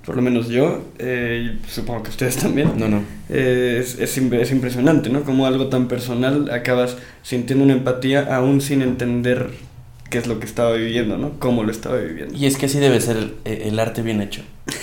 [0.05, 3.03] por lo menos yo, eh, y supongo que ustedes también, No, no.
[3.29, 5.23] eh, es, es, es impresionante, ¿no?
[5.23, 9.51] Como algo tan personal acabas sintiendo una empatía aún sin entender
[10.11, 11.33] qué es lo que estaba viviendo, ¿no?
[11.39, 12.35] Cómo lo estaba viviendo.
[12.37, 14.43] Y es que así debe ser el, el arte bien hecho.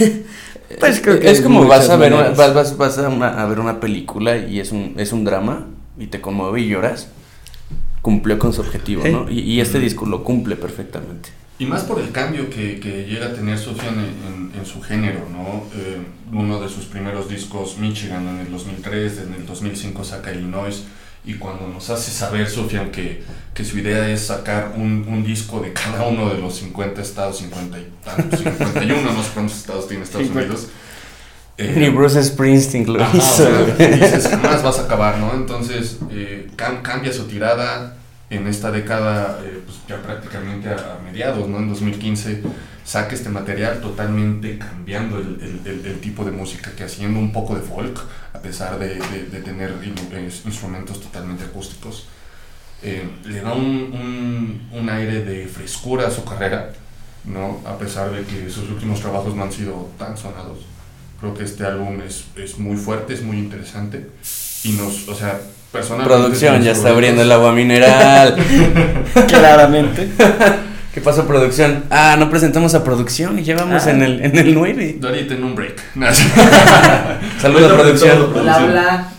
[0.82, 3.46] Pues creo que es como vas a ver una, vas, vas, vas a, una- a
[3.46, 7.10] ver una película y es un, es un drama y te conmueve y lloras.
[8.08, 9.04] Cumplió con su objetivo.
[9.06, 9.30] ¿no?
[9.30, 11.28] Y, y este disco lo cumple perfectamente.
[11.60, 14.82] Y más por el cambio que, que llega a tener Sufjan en, en- en su
[14.82, 15.66] género, ¿no?
[15.76, 15.98] Eh,
[16.32, 20.84] uno de sus primeros discos, Michigan, en el 2003, en el 2005 saca Illinois,
[21.26, 25.60] y cuando nos hace saber Sufjan que, que su idea es sacar un, un disco
[25.60, 29.88] de cada uno de los 50 estados, 50 y tantos, 51, no sé cuántos estados
[29.90, 30.54] tiene Estados 50.
[30.54, 30.70] Unidos.
[31.58, 33.76] eh, Ni Bruce Springsteen lo Ajá, o hizo.
[33.76, 35.34] sea, dices, jamás vas a acabar, ¿no?
[35.34, 37.97] Entonces, eh, cam- cambia su tirada
[38.30, 41.60] en esta década, eh, pues ya prácticamente a, mediados, ¿no?
[41.60, 42.42] En 2015
[42.84, 47.56] saque este material totalmente cambiando el, el, el, tipo de música que haciendo un poco
[47.56, 48.00] de folk,
[48.34, 49.74] a pesar de, de, tener
[50.46, 52.08] instrumentos totalmente acústicos.
[52.84, 56.72] Eh, le da un, un, un, aire de frescura a su carrera,
[57.26, 57.62] ¿no?
[57.66, 60.60] a pesar de que sus últimos trabajos no han sido tan sonados.
[61.20, 64.08] Creo que este álbum es, es muy fuerte, es muy interesante
[64.64, 65.42] y nos, o sea,
[65.78, 66.16] personalmente...
[66.16, 68.36] Producción, ya está abriendo el agua mineral.
[69.28, 70.10] Claramente.
[70.94, 71.86] ¿Qué pasó, producción?
[71.92, 73.92] Ah, no presentamos a producción y llevamos ah.
[73.92, 75.00] en, el, en el 9.
[75.04, 75.80] Ahorita en un break.
[77.40, 78.34] Saludos, producción.
[78.34, 79.12] Hola, hola.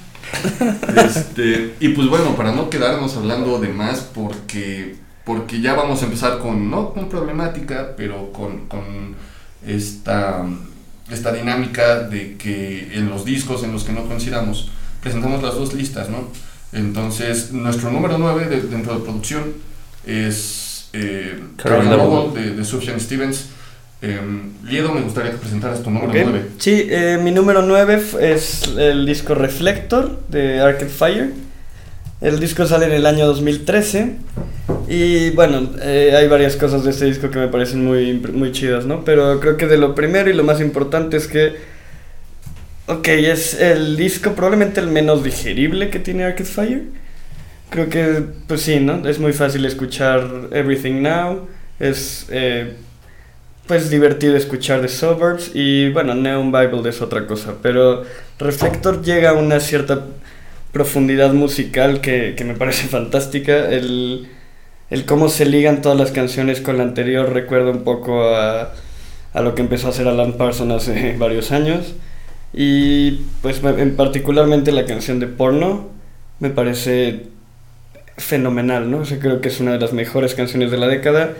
[0.96, 6.06] Este, y pues bueno, para no quedarnos hablando de más, porque, porque ya vamos a
[6.06, 9.14] empezar con, no con problemática, pero con, con
[9.64, 10.44] esta,
[11.10, 15.74] esta dinámica de que en los discos en los que no coincidamos, presentamos las dos
[15.74, 16.28] listas, ¿no?
[16.72, 19.54] Entonces, nuestro número 9 dentro de producción
[20.06, 21.38] es eh,
[22.34, 23.46] de, de Sufjan Stevens.
[24.00, 24.20] Eh,
[24.64, 26.42] Liedo, me gustaría que presentaras tu número 9.
[26.58, 31.32] Sí, eh, mi número 9 es el disco Reflector de Arcade Fire.
[32.20, 34.16] El disco sale en el año 2013.
[34.88, 38.86] Y bueno, eh, hay varias cosas de este disco que me parecen muy, muy chidas,
[38.86, 39.04] ¿no?
[39.04, 41.77] Pero creo que de lo primero y lo más importante es que.
[42.88, 46.82] Ok, es el disco probablemente el menos digerible que tiene Arcade Fire.
[47.68, 49.06] Creo que, pues sí, ¿no?
[49.06, 51.46] Es muy fácil escuchar Everything Now.
[51.78, 52.76] Es, eh,
[53.66, 55.50] pues, divertido escuchar The Suburbs.
[55.52, 57.56] Y, bueno, Neon Bible es otra cosa.
[57.62, 58.04] Pero
[58.38, 60.06] Reflector llega a una cierta
[60.72, 63.68] profundidad musical que, que me parece fantástica.
[63.68, 64.28] El,
[64.88, 68.72] el, cómo se ligan todas las canciones con la anterior recuerda un poco a,
[69.34, 71.94] a lo que empezó a hacer Alan Parsons hace varios años.
[72.52, 75.88] Y, pues, en particularmente la canción de Porno
[76.40, 77.26] me parece
[78.16, 78.98] fenomenal, ¿no?
[78.98, 81.34] O sea, creo que es una de las mejores canciones de la década.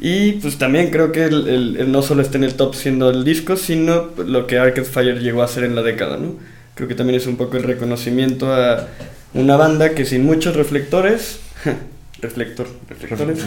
[0.00, 3.56] Y pues también creo que el, no solo está en el top siendo el disco,
[3.56, 6.34] sino lo que Arcade Fire llegó a hacer en la década, ¿no?
[6.74, 8.86] Creo que también es un poco el reconocimiento a
[9.34, 11.40] una banda que sin muchos reflectores,
[12.22, 13.40] reflector, reflectores,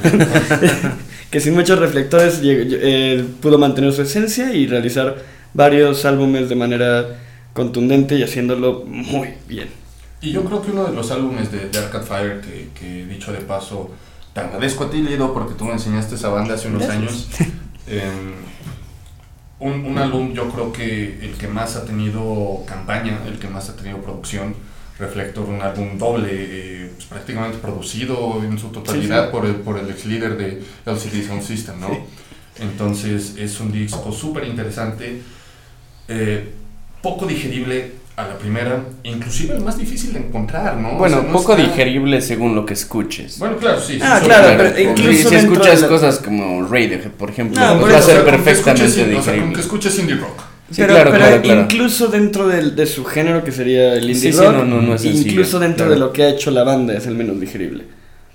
[1.31, 5.15] que sin muchos reflectores eh, pudo mantener su esencia y realizar
[5.53, 7.19] varios álbumes de manera
[7.53, 9.69] contundente y haciéndolo muy bien.
[10.21, 13.31] Y yo creo que uno de los álbumes de, de Arcade Fire, que, que, dicho
[13.31, 13.89] de paso,
[14.33, 17.27] te agradezco a ti, Lido, porque tú me enseñaste esa banda hace unos años.
[17.87, 18.35] Em,
[19.59, 23.69] un, un, álbum, yo creo que el que más ha tenido campaña, el que más
[23.69, 24.53] ha tenido producción,
[25.01, 29.89] Reflector, un álbum doble, eh, pues, prácticamente producido en su totalidad Por, el, por el
[29.89, 31.89] ex líder de LCD Sound System, ¿no?
[32.59, 35.21] Entonces es un disco súper interesante,
[36.07, 36.49] eh,
[37.01, 40.95] poco digerible, a la primera, inclusive el más difícil de encontrar, ¿no?
[40.95, 43.39] Bueno, poco digerible según lo que escuches.
[43.39, 43.99] Bueno, claro, sí.
[44.01, 48.23] Ah, claro, pero incluso si escuchas cosas como Radiohead, por ejemplo, pues va a ser
[48.25, 49.19] perfectamente digerible.
[49.19, 50.41] O sea, como que escuches indie rock.
[50.69, 54.31] Sí, pero, claro, pero claro, incluso dentro de, de, su género, que sería el indie
[54.31, 57.07] rock, no, no, no es incluso dentro de lo que ha hecho la banda, es
[57.07, 57.85] el menos digerible.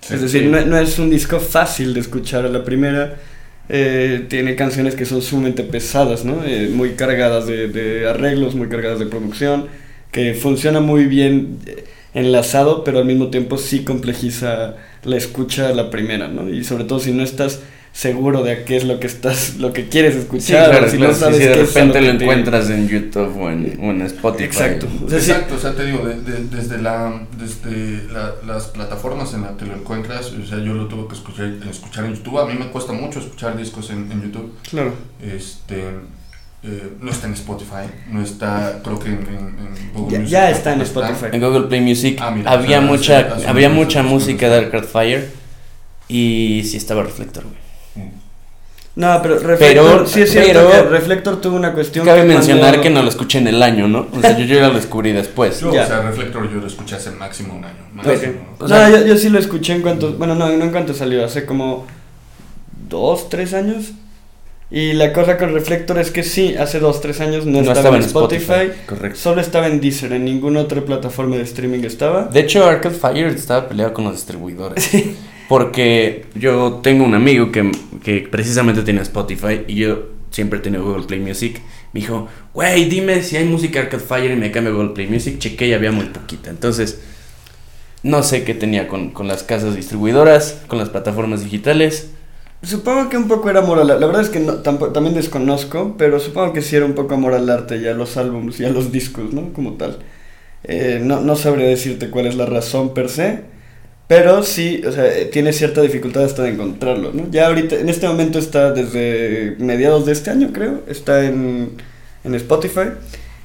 [0.09, 3.17] es decir, no, no, es un disco fácil de escuchar a la primera.
[3.69, 6.45] Eh, tiene canciones que son sumamente pesadas, ¿no?
[6.45, 9.67] Eh, muy cargadas de, arreglos, muy cargadas de producción,
[10.13, 15.91] que funciona muy bien eh, enlazado, pero al mismo tiempo sí complejiza la escucha la
[15.91, 16.49] primera, ¿no?
[16.49, 17.61] Y sobre todo si no estás
[17.97, 21.45] seguro de qué es lo que estás, lo que quieres escuchar, si no sabes si
[21.45, 24.45] de repente lo, encuentras en YouTube o en, Spotify.
[24.45, 24.87] Exacto.
[25.03, 28.03] O sea, Exacto, o sea, te digo, desde, la, desde
[28.47, 32.05] las plataformas en las que lo encuentras, o sea, yo lo tuve que escuchar, escuchar
[32.05, 34.53] en YouTube, a mí me cuesta mucho escuchar discos en, en YouTube.
[34.69, 34.93] Claro.
[35.23, 35.85] Este,
[36.65, 40.33] eh, no está en Spotify, no está, creo que en, en, Google ya, Music.
[40.33, 41.27] Ya está en Spotify.
[41.33, 45.31] En Google Play Music ah, había mucha, había mucha música de Arcade Fire
[46.09, 47.66] y sí estaba Reflector, güey.
[48.97, 53.03] No, pero Reflector, sí es cierto que Reflector tuvo una cuestión Cabe mencionar que no
[53.03, 54.07] lo escuché en el año, ¿no?
[54.11, 55.63] O sea, yo, ya lo descubrí después.
[55.63, 57.77] o sea, Reflector yo lo escuché hace máximo un año.
[58.59, 61.45] no, yo, yo, sí lo escuché en cuanto, bueno, no, no en cuanto salió, hace
[61.45, 61.87] como
[62.89, 63.93] dos, tres años.
[64.71, 68.03] Y la cosa con Reflector es que sí, hace dos, tres años no, estaba, en
[68.03, 69.19] Spotify, correcto.
[69.19, 72.25] solo estaba en Deezer, en ninguna otra plataforma de streaming estaba.
[72.25, 74.91] De hecho, Arcade Fire estaba peleado con los distribuidores.
[75.49, 77.71] Porque yo tengo un amigo que,
[78.03, 81.61] que precisamente tiene Spotify y yo siempre tenía Google Play Music.
[81.93, 85.39] Me dijo, güey, dime si hay música Arcade Fire y me cambio Google Play Music.
[85.39, 86.51] Chequé y había muy poquita.
[86.51, 87.01] Entonces,
[88.03, 92.11] no sé qué tenía con, con las casas distribuidoras, con las plataformas digitales.
[92.63, 96.53] Supongo que un poco era amor La verdad es que no, también desconozco, pero supongo
[96.53, 98.91] que sí era un poco amor al arte y a los álbumes y a los
[98.91, 99.53] discos, ¿no?
[99.53, 99.99] Como tal.
[100.65, 103.56] Eh, no, no sabría decirte cuál es la razón per se
[104.09, 107.29] Pero sí, o sea, tiene cierta dificultad hasta de encontrarlo, ¿no?
[107.31, 111.71] Ya ahorita, en este momento está desde mediados de este año, creo, está en,
[112.23, 112.91] en Spotify.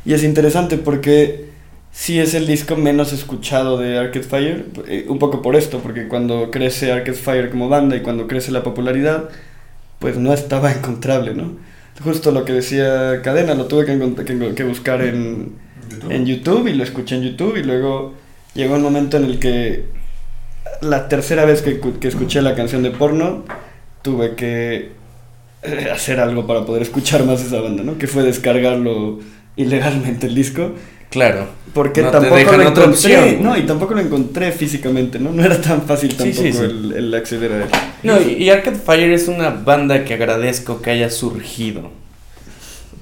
[0.06, 1.45] Y es interesante porque
[1.91, 6.08] sí es el disco menos escuchado de Arcade Fire, eh, un poco por esto, porque
[6.08, 9.30] cuando crece Arcade Fire como banda y cuando crece la popularidad,
[9.97, 11.58] pues no estaba encontrable, ¿no?
[12.04, 15.54] Justo lo que decía Cadena, lo tuve que, que, que buscar en,
[15.89, 16.12] YouTube.
[16.12, 18.13] en YouTube y lo escuché en YouTube y luego
[18.56, 20.01] llegó un momento en el que
[20.82, 23.44] la tercera vez que, cu- que escuché la canción de porno
[24.02, 24.91] tuve que
[25.63, 27.98] eh, hacer algo para poder escuchar más esa banda, ¿no?
[27.98, 29.20] Que fue descargarlo
[29.56, 30.72] ilegalmente el disco
[31.10, 31.46] Claro.
[31.74, 33.44] porque No tampoco lo encontré, opción.
[33.44, 35.32] no, y tampoco lo encontré físicamente, ¿no?
[35.34, 36.60] No era tan fácil tampoco sí, sí.
[36.63, 37.70] El, el acceder a él.
[38.04, 41.91] No, y, Arcade Fire es una banda que agradezco que haya surgido.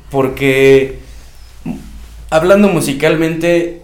[0.09, 0.97] Porque
[2.31, 3.83] hablando musicalmente,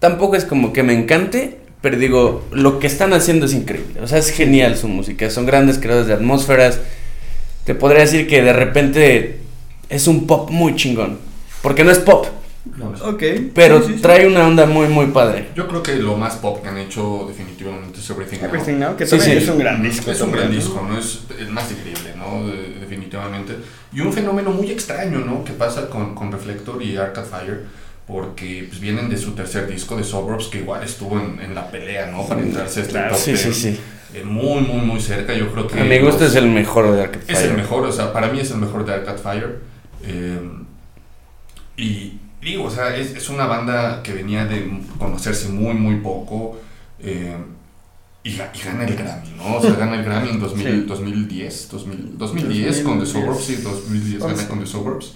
[0.00, 4.00] tampoco es como que me encante, pero digo, lo que están haciendo es increíble.
[4.02, 5.30] O sea, es genial su música.
[5.30, 6.78] Son grandes creadores de atmósferas.
[7.64, 9.38] Te podría decir que de repente
[9.88, 11.18] es un pop muy chingón.
[11.62, 12.26] Porque no es pop,
[12.76, 12.92] No.
[13.04, 13.22] Ok.
[13.54, 14.00] pero sí, sí, sí.
[14.02, 15.48] trae una onda muy, muy padre.
[15.54, 18.48] Yo creo que lo más pop que han hecho definitivamente es Everything Now.
[18.48, 19.44] Everything Now, que Sí, también sí.
[19.44, 20.10] es un gran disco.
[20.10, 20.98] Es un gran disco, ¿no?
[20.98, 22.46] Es el más increíble, ¿no?
[22.46, 23.56] De- definitivamente.
[23.92, 25.44] Y un fenómeno muy extraño, ¿no?
[25.44, 27.60] Que pasa con, con Reflector y Arcade Fire,
[28.10, 31.70] porque pues, vienen de su tercer disco de Suburbs, que igual estuvo en, en la
[31.70, 32.26] pelea, ¿no?
[32.26, 33.80] Para entrarse a este Claro, top Sí, sí, 10, sí.
[34.14, 35.32] eh, muy, muy, muy cerca.
[35.34, 35.80] Yo creo que.
[35.80, 37.38] A mi gusto los- es el mejor de Arcade Fire.
[37.38, 39.60] es el mejor, o sea, para mí es el mejor de Arcade Fire.
[40.04, 40.40] Eh,
[41.76, 46.58] y digo, o sea, es, es una banda que venía de conocerse muy, muy poco.
[47.02, 47.36] eh,
[48.22, 49.56] y, ga- y gana el Grammy, ¿no?
[49.56, 50.80] O sea, gana el Grammy en 2000, Sí.
[50.86, 53.08] 2010, 2000, 2010 con The 2010.
[53.08, 55.14] Suburbs, sí, 2010 gana con The Suburbs.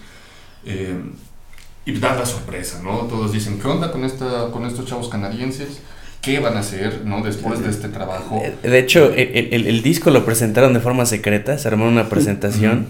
[1.86, 3.00] Y da la sorpresa, ¿no?
[3.00, 5.80] Todos dicen, ¿qué onda con, esta, con estos chavos canadienses?
[6.22, 7.22] ¿Qué van a hacer, ¿no?
[7.22, 8.42] Después de este trabajo.
[8.62, 12.86] De hecho, el, el- el disco lo presentaron de forma secreta, se armó una presentación.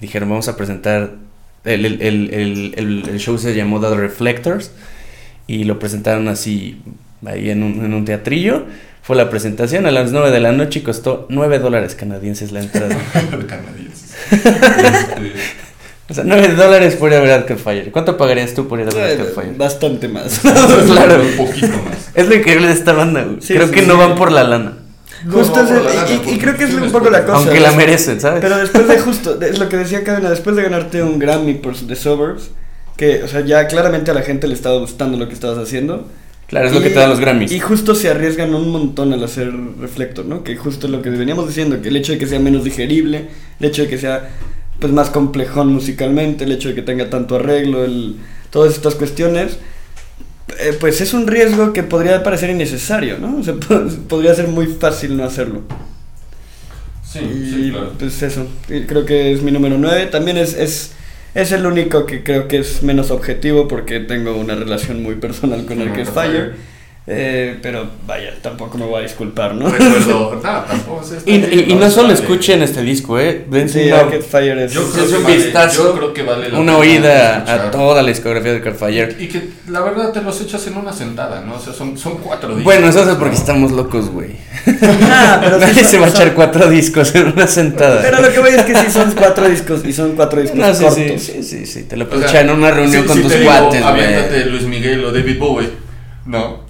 [0.00, 1.14] Dijeron, vamos a presentar.
[1.64, 4.70] El, el- el- el- el- el show se llamó The Reflectors
[5.48, 6.80] y lo presentaron así,
[7.26, 8.66] ahí en un, en un teatrillo.
[9.02, 12.60] Fue la presentación a las 9 de la noche y costó 9 dólares canadienses la
[12.60, 12.96] entrada.
[13.48, 14.14] canadienses.
[14.30, 15.32] Este,
[16.08, 17.90] o sea, 9 dólares por ir a ver Arcade Fire.
[17.92, 19.54] ¿Cuánto pagarías tú por ir a ver Arcade Eh, Fire?
[19.56, 20.40] Bastante más.
[20.86, 21.22] Claro.
[21.22, 22.10] Un poquito más.
[22.14, 23.36] Es lo increíble de esta banda, güey.
[23.40, 23.86] Sí, Creo sí, que sí.
[23.86, 24.78] no van por la lana.
[25.30, 27.38] Justo No, es el- y- creo que es un poco la cosa.
[27.38, 28.40] Aunque la merecen, ¿sabes?
[28.42, 31.74] Pero después de justo, es lo que decía Cadena, después de ganarte un Grammy por
[31.76, 32.50] The Suburbs,
[32.96, 36.08] que, o sea, ya claramente a la gente le estaba gustando lo que estabas haciendo.
[36.48, 37.50] Claro, es lo que te dan los Grammys.
[37.52, 40.42] Y justo se arriesgan un montón al hacer Reflector, ¿no?
[40.44, 43.28] Que justo lo que veníamos diciendo, que el hecho de que sea menos digerible,
[43.60, 44.28] el hecho de que sea
[44.82, 48.18] pues más complejón musicalmente, el hecho de que tenga tanto arreglo, el,
[48.50, 49.58] todas estas cuestiones,
[50.60, 53.38] eh, pues es un riesgo que podría parecer innecesario, ¿no?
[53.38, 55.62] O sea, po- podría ser muy fácil no hacerlo.
[57.02, 57.92] Sí, y sí, claro.
[57.98, 60.06] pues eso, creo que es mi número 9.
[60.06, 60.92] También es, es,
[61.34, 65.66] es el único que creo que es menos objetivo porque tengo una relación muy personal
[65.66, 66.56] con Con Arcade Arcade Fire.
[67.04, 69.68] Eh, pero vaya, tampoco me voy a disculpar, ¿no?
[69.68, 72.20] Recuerdo, nada, tampoco se está Y, bien, y- y no solo Vale.
[72.20, 73.44] escuchen este disco, ¿eh?
[73.50, 74.72] Dense Sí, una- Fire es...
[74.72, 77.34] Yo Es creo que un vale- vistazo, yo creo que vale la una pena oída
[77.38, 77.60] escuchar.
[77.60, 79.16] a toda la discografía de Arcade Fire.
[79.18, 81.56] Y que la verdad te los echas en una sentada, ¿no?
[81.56, 82.64] O sea, son, son cuatro discos.
[82.64, 83.18] Bueno, eso es ¿no?
[83.18, 84.36] porque estamos locos, güey.
[84.82, 88.00] Ah, pero sí Nadie se va a echar cuatro discos en una sentada.
[88.00, 90.72] Pero lo que voy es que sí son cuatro discos y son cuatro discos No,
[90.72, 91.02] sí, cortos.
[91.04, 93.16] sí, sí, sí, sí, te lo O puedes sea, echar en una reunión si- con
[93.16, 94.44] si tus te digo, cuates, güey.
[94.50, 95.68] Luis Miguel o David Bowie.
[96.26, 96.61] No.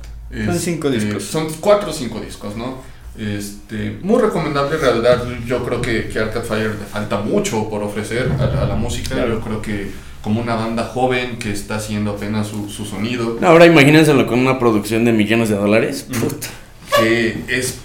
[0.47, 1.25] Son cinco discos.
[1.25, 2.79] Son cuatro o cinco discos, ¿no?
[3.18, 5.23] Este, muy recomendable, en realidad.
[5.47, 8.75] Yo creo que, que Arcade Fire le falta mucho por ofrecer a, la- a la
[8.75, 9.14] música.
[9.14, 9.35] Claro.
[9.35, 9.90] Yo creo que
[10.23, 14.59] como una banda joven que está haciendo apenas su, su sonido, ahora imagínenselo con una
[14.59, 16.07] producción de millones de dólares.
[16.18, 16.47] Puta.
[17.01, 17.79] que es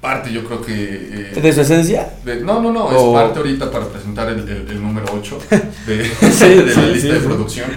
[0.00, 0.72] parte, yo creo que...
[0.74, 2.08] eh, ¿De su esencia?
[2.24, 5.38] de- no, no, no, O- es parte ahorita para presentar el, el- el número 8
[5.86, 7.26] de, Sí, de la sí, lista sí, de sí.
[7.26, 7.70] producción.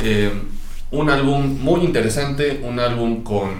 [0.00, 0.30] Eh,
[0.90, 3.50] un álbum muy interesante, un álbum con,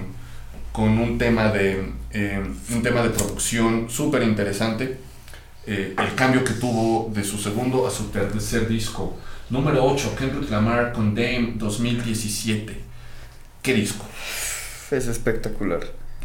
[0.72, 4.98] con un, tema de, eh, un tema de producción súper interesante.
[5.66, 9.16] Eh, el cambio que tuvo de su segundo a su tercer disco.
[9.50, 12.74] Número 8, Kendrick Lamar con Dame 2017.
[13.62, 14.04] ¿Qué disco?
[14.90, 15.80] Es espectacular.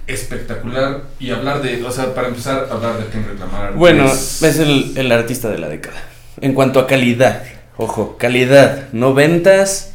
[0.07, 1.03] Espectacular.
[1.19, 3.73] Y hablar de, o sea, para empezar, hablar de Kendrick Lamar.
[3.75, 6.01] Bueno, es el, el artista de la década.
[6.41, 7.43] En cuanto a calidad,
[7.77, 9.94] ojo, calidad, no ventas,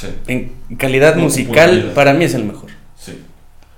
[0.00, 0.08] Sí.
[0.28, 1.94] en calidad No, musical, popularidad.
[1.94, 2.70] para mí es el mejor.
[2.98, 3.18] Sí.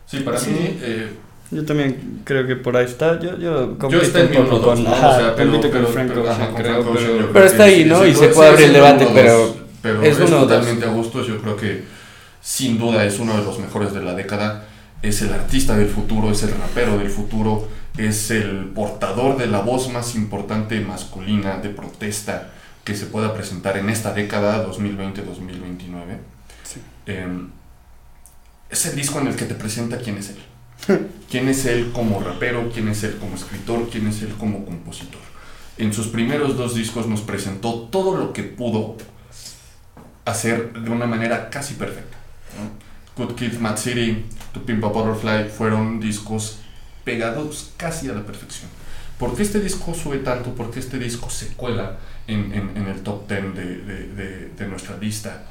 [0.07, 0.51] Sí, para Sí.
[0.51, 0.79] mí.
[0.83, 1.09] eh,
[1.53, 3.19] Yo también creo que por ahí está.
[3.19, 4.91] Yo, yo yo estoy en mi un poco 1 2, con, ¿no?
[4.93, 6.95] ajá, o sea, pero, compito pero, con Frank pero, Ocean, ajá, con creo, Frank Ocean,
[6.95, 8.07] pero- yo creo Pero que está ahí, ¿no?
[8.07, 11.27] Y se puede abrir el debate, uno pero pero es es, uno totalmente a gustos.
[11.27, 11.85] Yo creo que
[12.41, 14.67] sin duda es uno de los mejores de la década.
[15.03, 17.67] es el artista del futuro, es el rapero del futuro,
[17.97, 22.51] es el portador de la voz más importante masculina de protesta
[22.91, 26.19] que se pueda presentar en esta década 2020-2029.
[27.07, 27.49] Em,
[28.69, 31.09] es el disco en el que te presenta quién es él.
[31.31, 35.21] quién es él como rapero, quién es él como escritor, quién es él como compositor.
[35.79, 38.97] En sus primeros dos discos nos presentó todo lo que pudo
[40.25, 42.17] hacer de una manera casi perfecta.
[43.17, 46.59] Good Kid, Mad City, To Pimp a Butterfly fueron discos
[47.05, 48.69] pegados casi a la perfección.
[49.17, 50.55] ¿Por qué este disco sube tanto?
[50.55, 51.99] ¿Por qué este disco se cuela
[52.33, 55.47] en, en, el top 10 de, de, de, nuestra lista?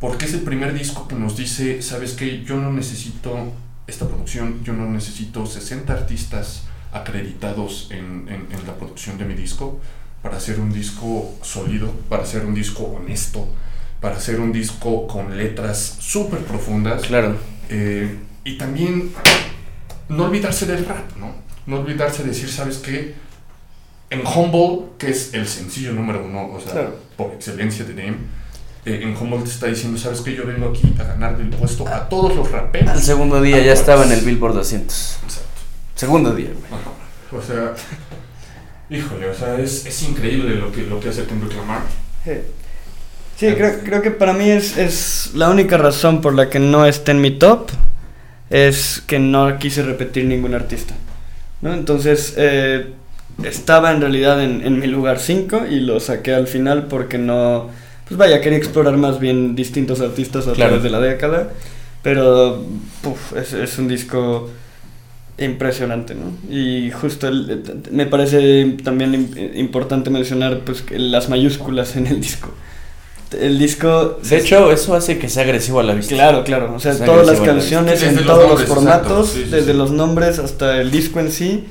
[0.00, 3.52] Porque es el primer disco que nos dice, sabes qué, yo no necesito
[3.86, 9.80] esta producción, yo no necesito 60 artistas acreditados en, en, la producción de mi disco
[10.22, 13.48] para hacer un disco sólido, para hacer un disco honesto,
[14.00, 17.02] para hacer un disco con letras súper profundas.
[17.02, 17.36] Claro.
[17.68, 19.10] Eh, y también
[20.08, 21.34] no olvidarse del rap, ¿no?
[21.66, 23.14] No olvidarse de decir, ¿sabes qué?
[24.10, 28.16] En Humble, que es el sencillo número uno, o sea, por excelencia de Dem,
[28.86, 30.34] eh, en Humble te está diciendo, ¿sabes qué?
[30.34, 32.90] Yo vengo aquí a ganar el puesto a todos los raperos.
[32.90, 35.18] Al segundo día ya estaba en el Billboard 200.
[35.24, 35.48] Exacto.
[35.94, 36.50] Segundo día,
[37.36, 37.74] O sea,
[38.88, 41.82] híjole, o sea, es, es increíble lo que, lo que hace Kendrick Lamar.
[43.36, 46.86] Sí, creo, creo, que para mí es, es, la única razón por la que no
[46.86, 47.70] está en mi top
[48.50, 50.94] es que no quise repetir ningún artista.
[51.60, 51.74] ¿no?
[51.74, 52.92] Entonces, eh,
[53.44, 57.68] estaba en realidad en, en mi lugar 5 y lo saqué al final porque no...
[58.06, 61.50] Pues vaya, quería explorar más bien distintos artistas a través de la década.
[62.02, 62.64] Pero
[63.36, 64.48] es, es, un disco
[65.36, 66.32] impresionante, ¿no?
[66.50, 67.30] Y justo
[67.90, 72.52] me parece también importante mencionar pues, las mayúsculas en el disco
[73.38, 74.18] el disco...
[74.22, 76.14] De hecho, eso hace que sea agresivo a la vista.
[76.14, 76.74] Claro, claro.
[76.74, 81.20] O sea, todas las canciones en todos los formatos, desde los nombres hasta el disco
[81.20, 81.66] en sí,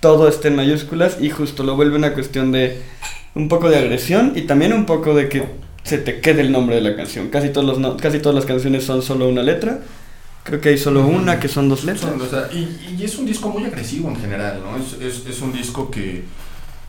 [0.00, 2.80] todo está en mayúsculas y justo lo vuelve una cuestión de
[3.34, 5.44] un poco de agresión y también un poco de que
[5.82, 7.28] se te quede el nombre de la canción.
[7.28, 9.80] Casi, todos los casi todas las canciones son solo una letra.
[10.44, 12.12] Creo que hay solo una que son dos letras.
[12.52, 14.76] y, es un disco muy agresivo en general, ¿no?
[14.76, 16.24] Es, es, un disco que,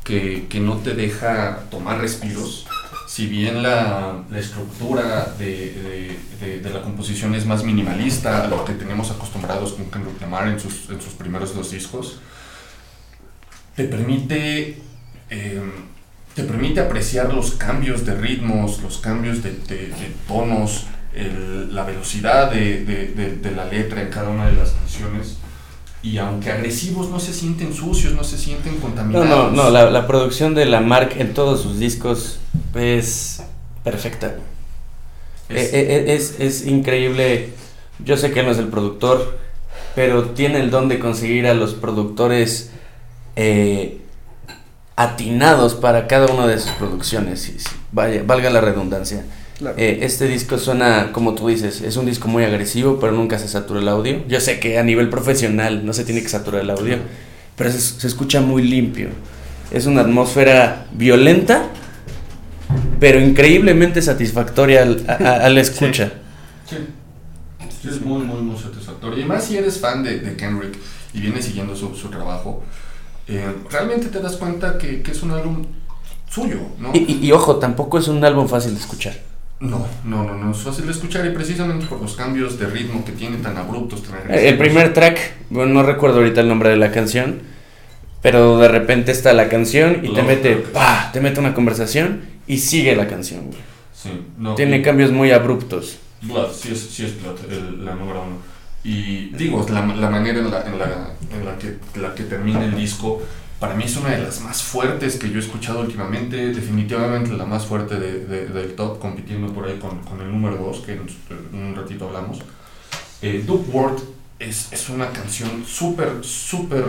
[0.03, 2.65] que, que no te deja tomar respiros
[3.09, 6.15] si bien la, estructura de,
[6.71, 10.73] la composición es más minimalista a lo que tenemos acostumbrados con Kendrick Lamar en sus,
[11.17, 12.19] primeros dos discos,
[13.79, 14.75] te permite,
[15.29, 15.71] em,
[16.35, 19.53] te permite apreciar los cambios de ritmos, los cambios de,
[20.27, 20.87] tonos,
[21.71, 25.37] la velocidad de, la letra en cada una de las canciones
[26.03, 29.29] y aunque agresivos no se sienten sucios, no se sienten contaminados.
[29.29, 32.41] No, no, no, la, la producción de la Mark en todos sus discos
[32.75, 33.41] es
[33.85, 34.35] perfecta.
[35.47, 37.51] Es, eh, eh, es, es, increíble,
[38.03, 39.39] yo sé que él no es el productor,
[39.95, 42.71] pero tiene el don de conseguir a los productores
[43.41, 44.01] eh,
[44.97, 47.53] atinados para cada una de sus producciones,
[47.93, 49.23] vaya, valga la redundancia.
[49.77, 53.47] Eh, este disco suena, como tú dices, es un disco muy agresivo, pero nunca se
[53.47, 54.27] satura el audio.
[54.27, 56.97] Yo sé que a nivel profesional no se tiene que saturar el audio,
[57.55, 59.07] pero se, escucha muy limpio.
[59.71, 61.69] Es una atmósfera violenta,
[62.99, 66.11] pero increíblemente satisfactoria al, escucha.
[66.69, 66.75] Sí.
[67.87, 69.17] es muy, muy, muy satisfactorio.
[69.17, 70.77] Y más si eres fan de, de Kendrick
[71.13, 72.63] y vienes siguiendo su, su trabajo,
[73.29, 75.65] eh, realmente te das cuenta que, que, es un álbum
[76.29, 76.91] suyo, ¿no?
[76.93, 79.13] y, ojo, tampoco es un álbum fácil de escuchar.
[79.59, 83.03] No, no, no, no es fácil de escuchar y precisamente por los cambios de ritmo
[83.03, 85.19] que tiene tan abruptos, tan El primer track,
[85.49, 87.41] bueno, no recuerdo ahorita el nombre de la canción,
[88.21, 92.57] pero de repente está la canción y te mete, pa, te mete una conversación y
[92.59, 93.51] sigue la canción,
[93.93, 95.97] Sí, no, tiene cambios muy abruptos.
[96.21, 97.37] Blood, sí es, sí es Blood,
[97.83, 98.37] la número uno.
[98.83, 102.63] Y digo, la, la manera en la, en la, en la, que, la que termina
[102.63, 103.21] el disco
[103.59, 107.45] para mí es una de las más fuertes que yo he escuchado últimamente, definitivamente la
[107.45, 111.01] más fuerte de, del top, compitiendo por ahí con, con el número 2, que en,
[111.53, 112.39] un ratito hablamos.
[113.21, 114.01] Eh, Duke World
[114.39, 116.85] es, es una canción súper, súper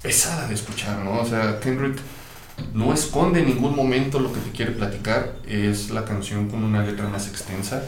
[0.00, 1.20] pesada de escuchar, ¿no?
[1.20, 1.98] O sea, Kendrick
[2.72, 6.82] no esconde en ningún momento lo que te quiere platicar, es la canción con una
[6.82, 7.82] letra más extensa.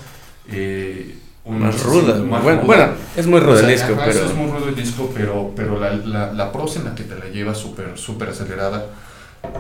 [0.48, 1.16] Eh,
[1.46, 2.20] más ruda.
[2.20, 4.24] bueno, es muy rudo el disco, pero...
[4.26, 7.16] Es muy rudo el disco, pero, pero la, la, la prosa en la que te
[7.16, 8.86] la lleva súper super acelerada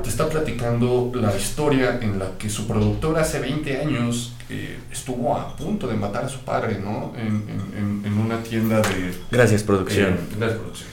[0.02, 5.34] te está platicando la historia en la que su productor hace 20 años eh, estuvo
[5.36, 7.12] a punto de matar a su padre, ¿no?
[7.16, 7.44] En,
[7.76, 9.14] en, en una tienda de...
[9.30, 10.10] Gracias, producción.
[10.12, 10.90] Eh, gracias, producción.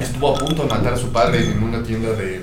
[0.00, 2.40] estuvo a punto de matar a su padre en una tienda de...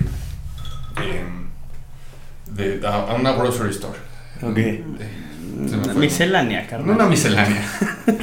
[2.48, 3.98] de, de a, a una grocery store
[4.42, 4.58] Ok.
[5.84, 5.94] Fue.
[5.96, 6.96] Miscelánea, carnal.
[6.96, 7.66] Una miscelánea.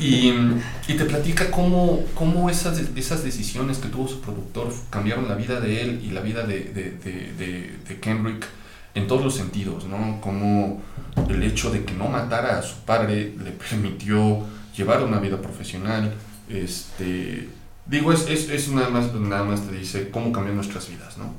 [0.00, 0.32] y,
[0.86, 5.60] y te platica cómo, cómo esas, esas decisiones que tuvo su productor cambiaron la vida
[5.60, 8.46] de él y la vida de, de, de, de- de Kendrick
[8.94, 10.20] en todos los sentidos, ¿no?
[10.20, 10.82] Como
[11.28, 14.44] el hecho de que no matara a su padre le permitió
[14.76, 16.14] llevar una vida profesional.
[16.48, 17.48] Este,
[17.86, 21.34] digo, es, es, es nada, más, nada más te dice cómo cambian nuestras vidas, ¿no?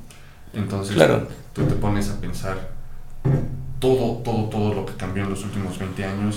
[0.52, 1.28] Entonces Claro.
[1.52, 2.70] tú te pones a pensar
[3.78, 6.36] todo, todo, todo lo que cambió en los últimos 20 años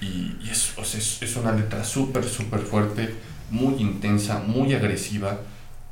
[0.00, 3.14] y, y es, o sea, es, es una letra súper, súper fuerte,
[3.50, 5.38] muy intensa, muy agresiva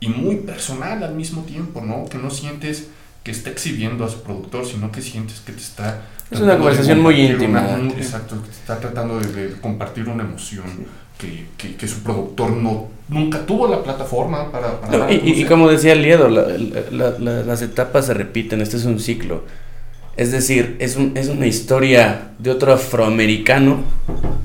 [0.01, 2.07] y muy personal al mismo tiempo, ¿no?
[2.07, 2.89] Que no sientes
[3.23, 6.03] que está exhibiendo a su productor, sino que sientes que te está...
[6.31, 7.61] Es una conversación muy íntima.
[7.61, 10.65] una- un- exacto, que te está tratando de, de compartir una emoción
[11.19, 14.81] que, que, que su productor no, nunca tuvo la plataforma para...
[14.81, 16.47] para No, y, y- como decía Liedo, la-
[16.91, 19.45] la- la- las etapas se repiten, este es un ciclo.
[20.21, 23.85] Es decir, es, un- es una historia de otro afroamericano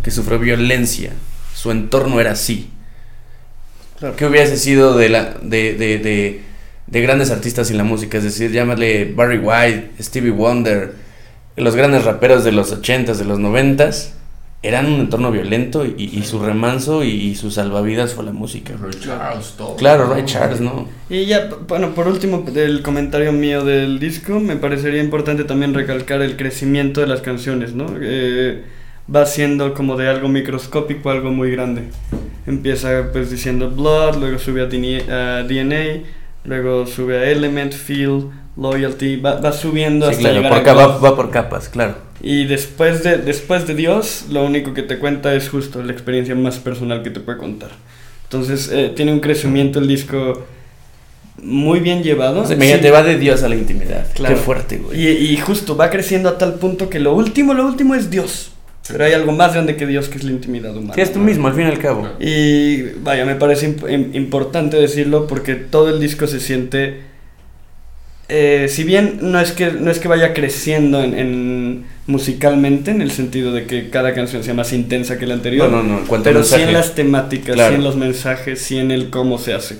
[0.04, 1.12] que sufrió violencia.
[1.54, 2.70] Su entorno era así.
[4.00, 4.16] Claro.
[4.16, 6.42] ¿Qué hubiese sido de, la, de, de, de,
[6.88, 8.18] de grandes artistas en la música?
[8.18, 10.94] Es decir, llámale Barry White, Stevie Wonder,
[11.58, 14.12] los grandes raperos de los 80s, de los 90s,
[14.68, 18.74] eran un entorno violento y, y su remanso y, y su salvavidas fue la música.
[18.80, 19.76] Ray Charles, todo.
[19.76, 20.88] Claro, Ray Charles, ¿no?
[21.10, 26.22] Y ya, bueno, por último, del comentario mío del disco, me parecería importante también recalcar
[26.22, 27.86] el crecimiento de las canciones, ¿no?
[28.02, 28.64] Eh,
[29.14, 31.84] va siendo como de algo microscópico a algo muy grande.
[32.48, 36.04] Empieza pues diciendo Blood, luego sube a DNA, a DNA,
[36.44, 40.62] luego sube a Element, Feel, Loyalty, va, va subiendo Sí, hasta claro, llegar por a
[40.62, 41.96] acá va, por capas, claro.
[42.22, 46.34] Y después de, después de Dios, lo único que te cuenta es justo la experiencia
[46.36, 47.70] más personal que te puede contar.
[48.24, 50.46] Entonces, eh, tiene un crecimiento el disco
[51.44, 52.42] muy bien llevado.
[52.42, 52.90] O sea, Sí.
[52.90, 54.08] va de Dios a la intimidad.
[54.14, 54.36] Claro.
[54.36, 55.00] Qué fuerte, güey.
[55.02, 58.52] Y, y justo va creciendo a tal punto que lo último, lo último es Dios.
[58.88, 60.94] Pero hay algo más grande que Dios que es la intimidad humana.
[60.94, 61.26] Sí, es tú ¿no?
[61.26, 62.08] mismo, al fin y al cabo.
[62.20, 67.02] Y vaya, me parece imp- im- importante decirlo porque todo el disco se siente.
[68.28, 73.02] Eh, si bien no es que no es que vaya creciendo en, en musicalmente, en
[73.02, 76.24] el sentido de que cada canción sea más intensa que la anterior, No, no, no,
[76.24, 77.70] pero sí en las temáticas, Claro.
[77.72, 79.80] sí en los mensajes, sí en el cómo se hace.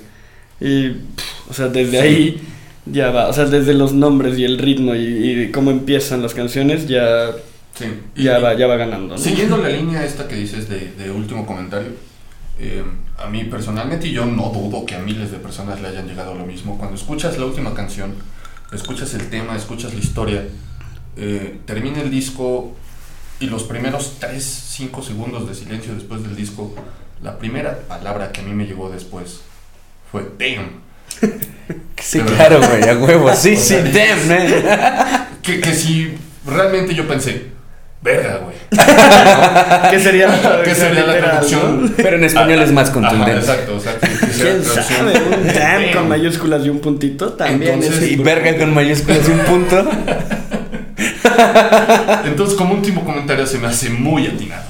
[0.60, 2.40] Y, pff, o sea, desde ahí
[2.86, 5.00] ya va, o sea, desde los nombres y el ritmo y,
[5.42, 7.30] y cómo empiezan las canciones, ya,
[7.78, 7.84] Sí.
[8.16, 9.14] Ya, y- va, ya va ganando.
[9.16, 9.18] ¿no?
[9.18, 11.88] Siguiendo la línea esta que dices de, de último comentario,
[12.58, 12.82] eh,
[13.18, 16.34] a mí personalmente, y yo no dudo que a miles de personas le hayan llegado
[16.34, 18.14] lo mismo, cuando escuchas la última canción,
[18.72, 20.46] escuchas el tema, escuchas la historia,
[21.16, 22.74] eh, termina el disco
[23.40, 26.74] y los primeros 3, 5 segundos de silencio después del disco,
[27.22, 29.40] la primera palabra que a mí me llegó después
[30.10, 30.80] fue damn.
[31.98, 33.34] Sí, claro, güey, a huevo.
[33.34, 35.28] Sí, O sí, damn, man.
[35.42, 36.14] Que, que si
[36.46, 37.50] realmente yo pensé,
[38.02, 38.56] verga, güey.
[39.90, 41.84] ¿Qué sería la ¿Qué sería la traducción?
[41.86, 41.90] no?
[41.96, 43.40] Pero en español es más Ajá, contundente.
[43.40, 45.12] exacto, o sea, ¿Quién sabe?
[45.40, 49.32] Un damn con mayúsculas y un puntito también Entonces, es y verga con mayúsculas y
[49.32, 49.88] un punto.
[52.24, 54.62] Entonces, como último comentario, se me hace muy atinado.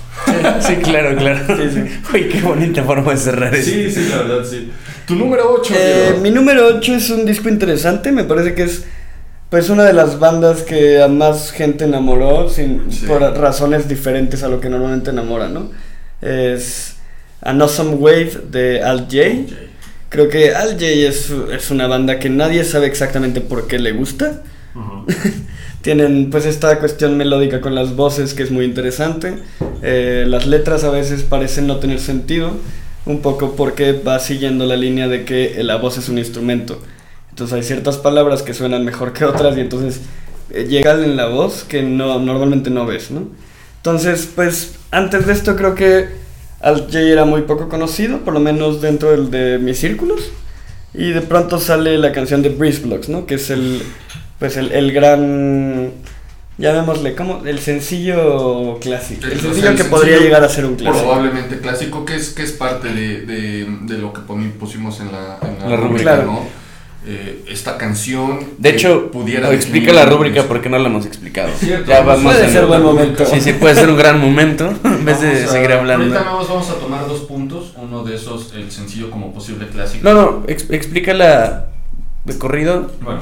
[0.60, 1.44] Sí, claro, claro.
[1.56, 2.00] Sí, sí.
[2.12, 3.70] Uy, qué bonita forma de cerrar esto.
[3.70, 4.70] sí, la verdad, sí.
[5.06, 8.84] Tu número 8, Eh, mi número 8 es un disco interesante, me parece que es
[9.50, 13.06] pues una de las bandas que a más gente enamoró sin, Sí.
[13.06, 15.70] por razones diferentes a lo que normalmente enamora, ¿no?
[16.20, 16.96] Es
[17.42, 19.54] An Awesome Wave de Al J.
[20.08, 23.92] Creo que Al J es, es una banda que nadie sabe exactamente por qué le
[23.92, 24.42] gusta.
[25.82, 29.38] Tienen pues esta cuestión melódica con las voces que es muy interesante.
[29.82, 32.50] Eh, las letras a veces parecen no tener sentido,
[33.04, 36.82] un poco porque va siguiendo la línea de que la voz es un instrumento.
[37.36, 40.00] Entonces hay ciertas palabras que suenan mejor que otras y entonces
[40.50, 43.28] eh, llega en la voz que no normalmente no ves, ¿no?
[43.76, 46.08] Entonces, pues antes de esto creo que
[46.62, 50.20] Al J era muy poco conocido, por lo menos dentro del- de mis círculos.
[50.94, 53.26] Y de pronto sale la canción de Breeze Blocks, ¿no?
[53.26, 53.82] Que es el,
[54.38, 55.92] pues el, el gran,
[56.56, 57.44] llamémosle, ¿cómo?
[57.44, 59.26] El sencillo clásico.
[59.26, 61.04] El, El- sencillo el que podría sencillo llegar a ser un clásico.
[61.04, 65.12] Probablemente clásico, que es, que es parte de, de, de lo que poni- pusimos en
[65.12, 66.24] la, en la La rúbrica, rúbrica.
[66.24, 66.65] ¿no?
[67.08, 68.40] Eh, esta canción.
[68.58, 71.50] De hecho, pudiera no, explica la rúbrica porque no la hemos explicado.
[71.56, 73.24] Cierto, ya vamos vamos Puede en- ser buen momento.
[73.26, 76.04] Sí, sí, puede ser un gran momento en vez de Vamos a- seguir hablando.
[76.18, 77.72] Ahorita más vamos a tomar dos puntos.
[77.76, 80.02] Uno de esos, el sencillo como posible clásico.
[80.02, 81.66] No, no, ex- explícala
[82.24, 82.90] de corrido.
[83.00, 83.20] Bueno,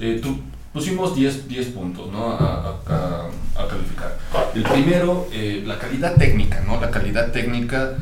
[0.00, 0.38] eh, tú,
[0.72, 2.30] pusimos 10, 10 puntos ¿no?
[2.30, 4.16] a, a- a- a calificar.
[4.54, 6.80] El primero, eh, la calidad técnica, ¿no?
[6.80, 7.94] La calidad técnica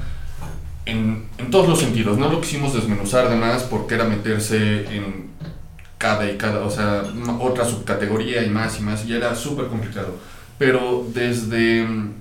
[0.87, 2.19] en, en todos los sentidos.
[2.19, 5.35] No lo quisimos desmenuzar de más porque era meterse en
[5.99, 7.03] cada y cada, o sea,
[7.41, 10.19] otra subcategoría y más y más, y era súper complicado.
[10.59, 12.13] Pero desde mm,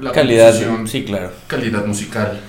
[0.00, 0.54] la Calidad,
[0.86, 1.30] sí, claro.
[1.46, 2.40] calidad musical,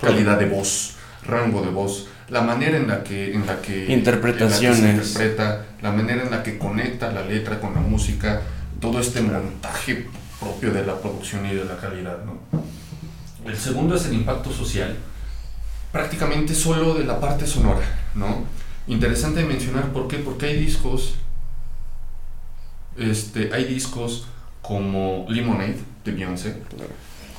[0.00, 0.94] calidad de voz,
[1.26, 4.78] rango de voz, la manera en la que en la que Interpretaciones.
[4.78, 7.80] en la que se interpreta, la manera en la que conecta la letra con la
[7.80, 8.40] música,
[8.80, 10.06] todo este montaje
[10.40, 12.38] propio de la producción y de la calidad, ¿no?
[13.44, 14.96] El segundo es el impacto social,
[15.92, 17.84] prácticamente solo de la parte sonora,
[18.14, 18.44] ¿no?
[18.86, 21.14] Interesante mencionar por qué, porque hay discos,
[22.96, 24.26] este, hay discos
[24.62, 26.62] como Lemonade de Beyoncé,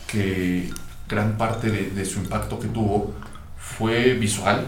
[0.08, 0.70] que
[1.08, 3.14] gran parte de, de su impacto que tuvo
[3.58, 4.66] fue visual,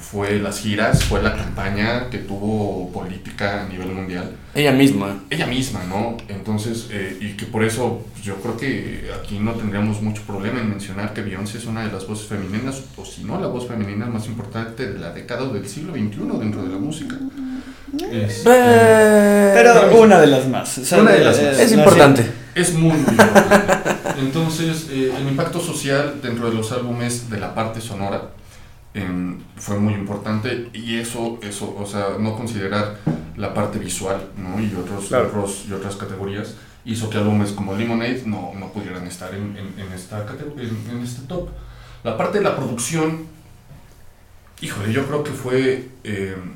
[0.00, 5.20] fue las giras, fue la campaña que tuvo política a nivel mundial Ella misma.
[5.30, 6.16] ella misma, ¿no?
[6.28, 10.60] Entonces, eh, y que por eso pues, yo creo que aquí no tendríamos mucho problema
[10.60, 13.68] en mencionar que Beyoncé es una de las voces femeninas, o si no la voz
[13.68, 17.16] femenina más importante de la década del siglo XXI dentro de la música.
[18.10, 20.78] Es, eh, Pero una de las más.
[20.78, 21.58] o sea, Una de las más.
[21.58, 22.30] Es importante.
[22.54, 23.90] es muy, muy importante.
[24.20, 28.30] Entonces, eh, el impacto social dentro de los álbumes de la parte sonora
[28.94, 32.96] em, fue muy importante y eso, eso, o sea, no considerar
[33.36, 34.60] la parte visual, ¿no?
[34.60, 35.28] Y, otros, Claro.
[35.28, 39.78] otros, y otras categorías hizo que álbumes como Lemonade no, no pudieran estar en, en,
[39.86, 40.26] en esta
[40.56, 41.48] en, en este top.
[42.02, 43.26] La parte de la producción,
[44.60, 46.54] híjole, yo creo que fue em,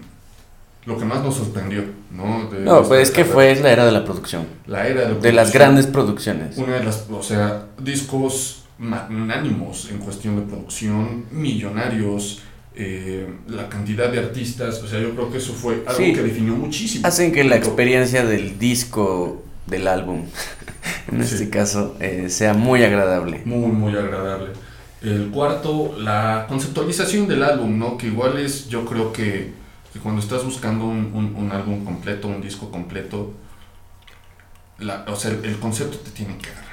[0.87, 2.49] lo que más nos sorprendió, ¿no?
[2.51, 4.47] De No, pues es que fue la era de la producción.
[4.67, 5.53] la era de, De las producción.
[5.53, 6.57] grandes producciones.
[6.59, 12.43] Una de las, o sea, discos magnánimos en cuestión de producción, millonarios,
[12.77, 16.13] eh, la cantidad de artistas, o sea, yo creo que eso fue algo Sí.
[16.13, 17.07] que definió muchísimo.
[17.07, 20.23] Hacen que la experiencia del disco, del álbum,
[21.13, 21.35] en Sí.
[21.35, 23.43] este caso, eh, sea muy agradable.
[23.45, 24.51] Muy, muy agradable.
[25.03, 27.97] El cuarto, la conceptualización del álbum, ¿no?
[27.99, 29.53] Que igual es, yo creo que,
[29.93, 33.35] que cuando estás buscando un, un- un álbum completo, un disco completo,
[34.79, 36.64] la- o sea, el, el concepto te tiene que agarrar.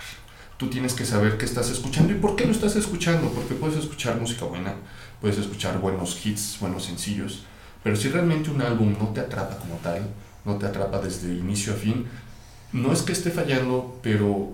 [0.62, 3.78] Tú tienes que saber qué estás escuchando y por qué lo estás escuchando, porque puedes
[3.78, 4.76] escuchar música buena,
[5.20, 7.45] puedes escuchar buenos hits, buenos sencillos,
[7.84, 10.03] pero si realmente un álbum no te atrapa como tal,
[10.45, 12.05] no te atrapa desde inicio a fin,
[12.74, 14.53] no es que esté fallando, pero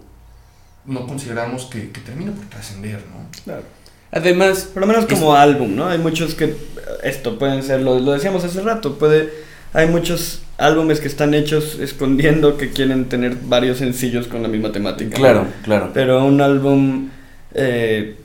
[0.85, 3.27] no consideramos que, que termina por trascender, ¿no?
[3.43, 3.63] Claro.
[4.09, 5.89] Además, Por lo menos como álbum, ¿no?
[5.89, 6.55] Hay muchos que
[7.03, 9.29] esto pueden ser, lo, lo decíamos hace rato, puede
[9.73, 14.71] hay muchos álbumes que están hechos escondiendo que quieren tener varios sencillos con la misma
[14.71, 15.09] temática.
[15.15, 15.21] ¿no?
[15.21, 15.91] claro, claro.
[15.93, 17.09] Pero un álbum
[17.53, 18.15] eh,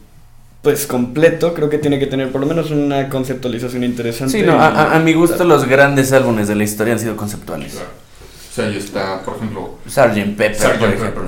[0.62, 4.38] pues completo creo que tiene que tener por lo menos una conceptualización interesante.
[4.40, 5.50] Sí, no, a, a- a mi gusto Claro.
[5.50, 7.74] los grandes álbumes de la historia han sido conceptuales.
[7.74, 10.36] O sea, ahí está, por ejemplo, Sgt.
[10.36, 10.62] Pepper, Sgt.
[10.78, 11.22] por Pepper, ejemplo.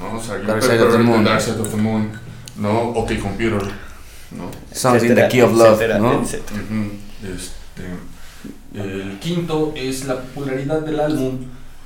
[0.00, 0.20] ¿no?
[0.20, 0.28] Sgt.
[0.46, 1.24] Dark Pepper, Side of the Moon.
[1.24, 2.10] Dark Side of the Moon,
[2.58, 2.80] ¿no?
[2.90, 3.62] OK Computer,
[4.30, 4.50] ¿no?
[4.72, 6.22] Songs in the Key of Love, etcétera, ¿no?
[6.22, 6.60] etcétera.
[7.22, 7.82] Este,
[8.76, 11.38] el quinto es la popularidad del álbum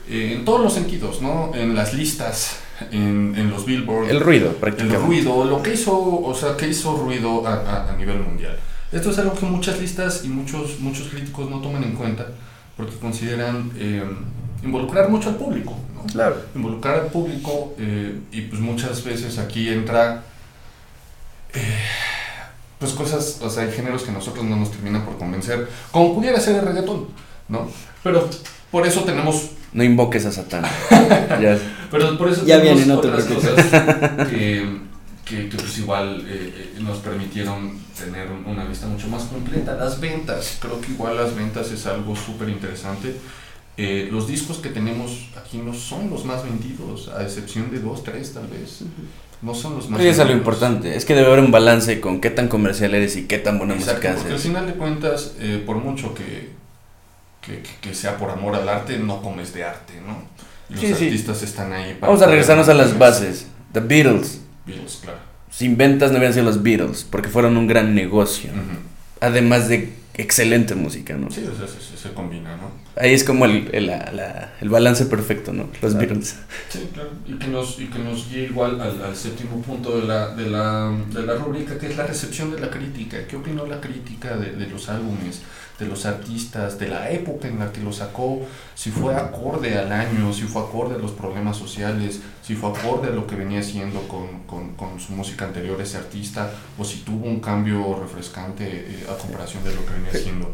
[0.08, 1.52] eh, en todos los sentidos, ¿no?
[1.54, 2.56] En las listas,
[2.90, 4.10] en, en los billboards.
[4.10, 5.06] El ruido, el prácticamente.
[5.06, 8.58] ruido, lo que hizo, o sea, que hizo ruido a, a- a nivel mundial.
[8.92, 12.26] Esto es algo que muchas listas y muchos, muchos críticos no toman en cuenta
[12.76, 14.02] porque consideran eh,
[14.64, 16.02] involucrar mucho al público, ¿no?
[16.12, 16.36] Claro.
[16.56, 20.24] Involucrar al público eh, y pues muchas veces aquí entra
[21.54, 21.60] eh,
[22.80, 26.14] pues cosas, o sea, hay géneros que a nosotros no nos terminan por convencer, como
[26.14, 27.06] pudiera ser el reggaetón,
[27.48, 27.68] ¿no?
[28.02, 28.28] Pero
[28.72, 30.64] por eso tenemos No invoques a Satán.
[31.40, 31.56] Ya.
[31.90, 33.50] pero por eso Ya tenemos viene, no te otras preocupes.
[33.64, 34.80] cosas que,
[35.24, 39.74] que, que, pues igual eh, eh, nos permitieron tener un- una lista mucho más completa.
[39.76, 43.14] Las ventas, creo que igual las ventas es algo súper interesante.
[43.76, 48.02] Eh, los discos que tenemos aquí no son los más vendidos, a excepción de dos,
[48.02, 48.80] tres tal vez.
[49.42, 50.96] No son los más eso es lo importante.
[50.96, 53.74] Es que debe haber un balance con qué tan comercial eres y qué tan buena
[53.74, 54.46] Exacto, música porque al haces.
[54.46, 56.50] final de cuentas, eh, por mucho que,
[57.40, 60.22] que, que- sea por amor al arte, no comes de arte, ¿no?
[60.68, 61.04] Y Los Sí, sí.
[61.06, 62.08] artistas están ahí para...
[62.12, 63.46] Vamos a regresarnos a las bases.
[63.72, 64.40] The Beatles.
[64.66, 65.18] Beatles, claro.
[65.50, 68.50] Sin ventas no hubieran sido los Beatles, porque fueron un gran negocio.
[69.20, 71.30] Además de excelente música, ¿no?
[71.30, 72.70] Sí, o sea, se, se- se combina, ¿no?
[73.00, 75.64] Ahí es como el, el, la- la- el balance perfecto, ¿no?
[75.80, 75.98] Los Claro.
[75.98, 76.36] Beatles.
[76.68, 77.10] Sí, claro.
[77.26, 80.50] Y que nos, y que nos guíe igual al, al séptimo punto de la, de,
[80.50, 83.26] la, de la rúbrica, que es la recepción de la crítica.
[83.26, 85.40] ¿Qué opinó la crítica de, de los álbumes,
[85.78, 88.42] de los artistas, de la época en la que lo sacó?
[88.74, 93.08] Si fue acorde al año, si fue acorde a los problemas sociales, si fue acorde
[93.08, 96.98] a lo que venía haciendo con, con, con su música anterior ese artista, o si
[96.98, 100.52] tuvo un cambio refrescante eh, a comparación de lo que venía haciendo.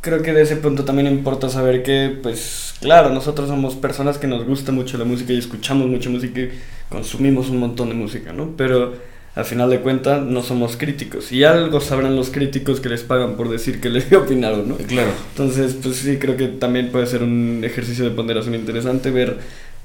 [0.00, 4.28] Creo que de ese punto también importa saber que, pues, claro, nosotros somos personas que
[4.28, 6.50] nos gusta mucho la música y escuchamos mucha música y
[6.88, 8.54] consumimos un montón de música, ¿no?
[8.56, 8.94] Pero
[9.34, 11.32] al final de cuentas no somos críticos.
[11.32, 14.76] Y algo sabrán los críticos que les pagan por decir que les opinaron, ¿no?
[14.76, 15.10] Claro.
[15.30, 19.38] Entonces, pues sí, creo que también puede ser un ejercicio de ponderación interesante ver,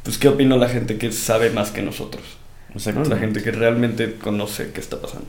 [0.03, 2.24] pues, qué opina la gente que sabe más que nosotros.
[2.93, 3.03] ¿no?
[3.05, 5.28] La gente que realmente conoce qué está pasando.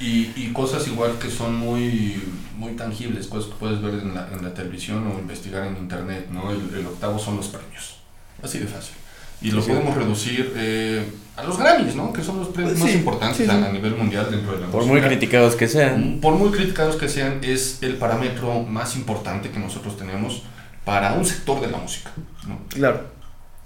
[0.00, 2.22] Y, y, cosas igual que son muy,
[2.56, 6.28] muy tangibles, cosas que puedes ver en la, en la televisión o investigar en internet,
[6.30, 6.52] ¿no?
[6.52, 7.96] El, el, octavo son los premios.
[8.40, 8.94] Así de fácil.
[9.40, 11.04] Y lo podemos reducir eh,
[11.36, 12.12] a los Grammys, ¿no?
[12.12, 13.50] Que son los premios Pues más sí, importantes sí, sí.
[13.50, 14.92] A, a nivel mundial dentro de la Por música.
[14.92, 16.18] muy criticados que sean.
[16.20, 20.42] Por muy criticados que sean, es el parámetro más importante que nosotros tenemos
[20.84, 22.10] para un sector de la música,
[22.46, 22.58] ¿no?
[22.68, 23.02] Claro.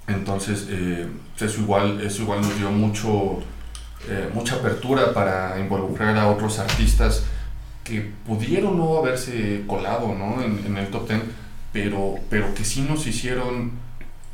[0.09, 1.07] Entonces, eh,
[1.39, 3.43] eso, igual, eso igual nos dio mucho,
[4.09, 7.23] eh, mucha apertura para involucrar a otros artistas
[7.85, 10.43] que pudieron no haberse colado ¿no?
[10.43, 11.21] en, en el top 10,
[11.73, 13.73] pero, pero que sí nos hicieron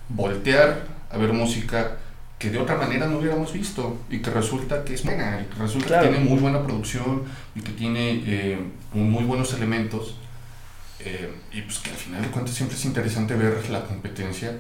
[0.09, 1.97] voltear a ver música
[2.39, 5.61] que de otra manera no hubiéramos visto y que resulta que es buena, y que
[5.61, 6.05] resulta Claro.
[6.05, 7.25] que tiene muy buena producción
[7.57, 8.59] y que tiene eh,
[8.93, 10.15] muy buenos elementos.
[11.01, 14.53] eh, y pues que al final de cuentas siempre es interesante ver la competencia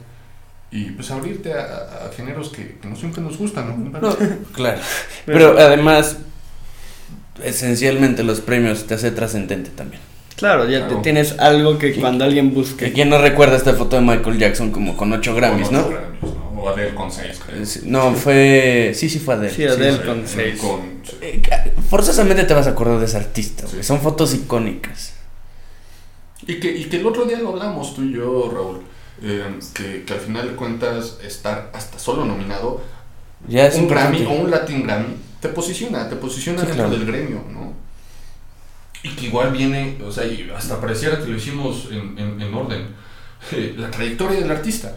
[0.70, 4.00] y pues abrirte a, géneros que, que no siempre nos gustan, ¿no?
[4.00, 4.16] No,
[4.52, 4.80] claro.
[5.26, 6.16] Pero además,
[7.42, 10.00] esencialmente los premios te hace trascendente también.
[10.36, 10.96] Claro, ya Claro.
[10.96, 12.92] te- tienes algo que cuando alguien Que busque.
[12.92, 15.78] quién no recuerda esta foto de Michael Jackson como con 8 Grammys, O ¿no?
[15.80, 16.60] ocho Grammys, ¿no?
[16.62, 17.62] O Adele con 6, creo.
[17.62, 18.92] Es- No, fue.
[18.94, 19.52] Sí, sí, fue Adele.
[19.54, 20.60] Sí, Adele Sí, con sí, seis.
[20.60, 21.16] con- sí.
[21.22, 21.42] Eh,
[21.88, 23.66] Forzosamente te vas a acordar de ese artista.
[23.66, 23.82] Sí.
[23.82, 25.14] Son fotos icónicas.
[26.46, 28.80] Y que, y que el otro día lo hablamos tú y yo, Raúl,
[29.22, 32.82] eh, que, que al final de cuentas estar hasta solo nominado,
[33.46, 36.98] Ya es un Grammy o un Latin Grammy, te posiciona, te posiciona Sí, dentro claro.
[36.98, 37.72] del gremio, ¿no?
[39.02, 42.54] Y que igual viene, o sea, y hasta pareciera que lo hicimos en, en, en
[42.54, 42.88] orden,
[43.52, 44.96] eh, la trayectoria del artista.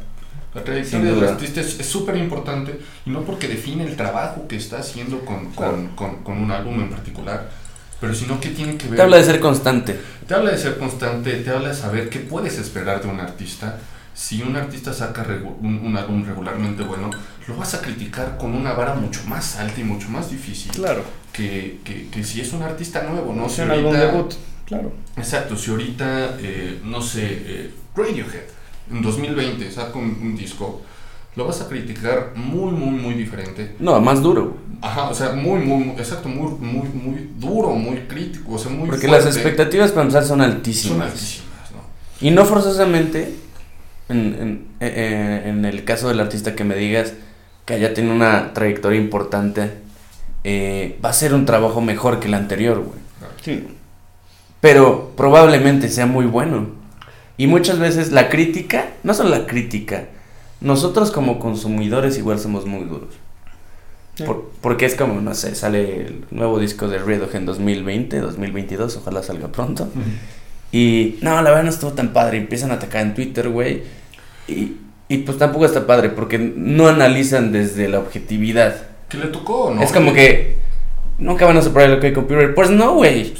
[0.55, 4.79] La trayectoria del artista es súper importante y no porque define el trabajo que está
[4.79, 7.49] haciendo con, con, con, con un álbum en particular,
[8.01, 8.95] pero sino que tiene que ver...
[8.97, 9.97] Te habla de ser constante.
[10.27, 13.77] Te habla de ser constante, te habla de saber qué puedes esperar de un artista.
[14.13, 17.09] Si un artista saca regu- un, un álbum regularmente bueno,
[17.47, 21.03] lo vas a criticar con una vara mucho más alta y mucho más difícil Claro.
[21.31, 23.43] que, que, que si es un artista nuevo, ¿no?
[23.43, 24.33] No Si un álbum debut.
[24.65, 24.91] Claro.
[25.17, 28.43] Exacto, si ahorita, eh, no sé, eh, Radiohead
[28.91, 30.81] en 2020 saca un, un disco,
[31.35, 33.75] lo vas a criticar muy, muy, muy diferente.
[33.79, 34.57] No, más duro.
[34.81, 38.71] Ajá, o sea, muy, muy, muy- exacto, muy, muy, muy duro, muy crítico, o sea,
[38.71, 39.25] muy Porque fuerte.
[39.25, 40.97] las expectativas para empezar son altísimas.
[40.97, 42.27] son altísimas, ¿no?
[42.27, 43.33] Y no forzosamente,
[44.09, 47.13] en, en, eh, en el caso del artista que me digas
[47.65, 49.71] que haya tenido una trayectoria importante,
[50.43, 52.99] eh, va a ser un trabajo mejor que el anterior, güey.
[53.41, 53.67] Sí.
[54.59, 56.67] Pero probablemente sea muy bueno.
[57.37, 60.05] Y muchas veces la crítica, no solo la crítica,
[60.59, 63.15] nosotros como consumidores igual somos muy duros.
[64.15, 64.23] Sí.
[64.23, 68.97] Por- porque es como, no sé, sale el nuevo disco de Radiohead en 2020, 2022,
[68.97, 69.87] ojalá salga pronto.
[70.71, 72.37] Y no, la verdad no estuvo tan padre.
[72.37, 73.83] Empiezan a atacar en Twitter, güey.
[74.47, 78.87] Y, y pues tampoco está padre porque no analizan desde la objetividad.
[79.09, 79.83] ¿Qué le tocó, no?
[79.83, 80.57] Es como que
[81.17, 82.55] nunca van a superar el OK Computer.
[82.55, 83.25] Pues no, güey.
[83.25, 83.35] Sí,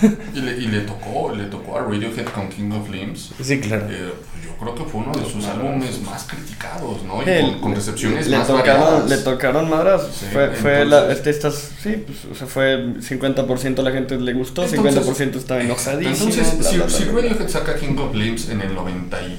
[0.00, 0.16] sí.
[0.34, 3.34] Y, le, y le tocó, le tocó a Radiohead con King of Limbs.
[3.42, 3.86] Sí, claro.
[3.90, 4.12] Eh,
[4.60, 7.22] creo que fue uno de sus álbumes más criticados, ¿no?
[7.22, 9.08] Y Sí, con, con recepciones le más tocaron, variadas.
[9.10, 10.14] le tocaron madrazos.
[10.20, 14.32] Sí, fue fue la, este, estas, sí, pues, o sea, fue 50% la gente le
[14.34, 16.30] gustó, Entonces- 50% estaba enojadísimo.
[16.30, 17.04] Entonces, bla, si, bla, bla, si.
[17.04, 19.30] Radiohead saca King of Limbs en el 96,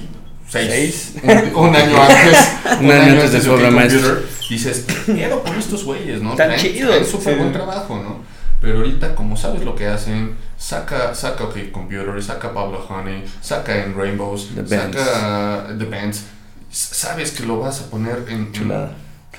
[0.48, 1.12] Seis.
[1.22, 2.48] un, un año antes,
[2.80, 3.50] Un año antes de su.
[3.50, 6.32] Computer, dices, ¿qué pedo con estos güeyes, no?
[6.32, 7.38] Están Traen- chidos, traen súper sí.
[7.40, 8.31] buen trabajo, ¿no?
[8.62, 13.84] Pero ahorita, como sabes lo que hacen, saca, saca OK Computer, saca Pablo Honey, saca
[13.84, 16.24] en Rainbows, The saca The Bands,
[16.70, 18.50] sabes que lo vas a poner en,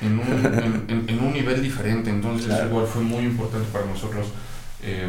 [0.02, 2.68] en, un, en, en- en un nivel diferente, entonces Claro.
[2.68, 4.28] igual fue muy importante para nosotros
[4.82, 5.08] eh,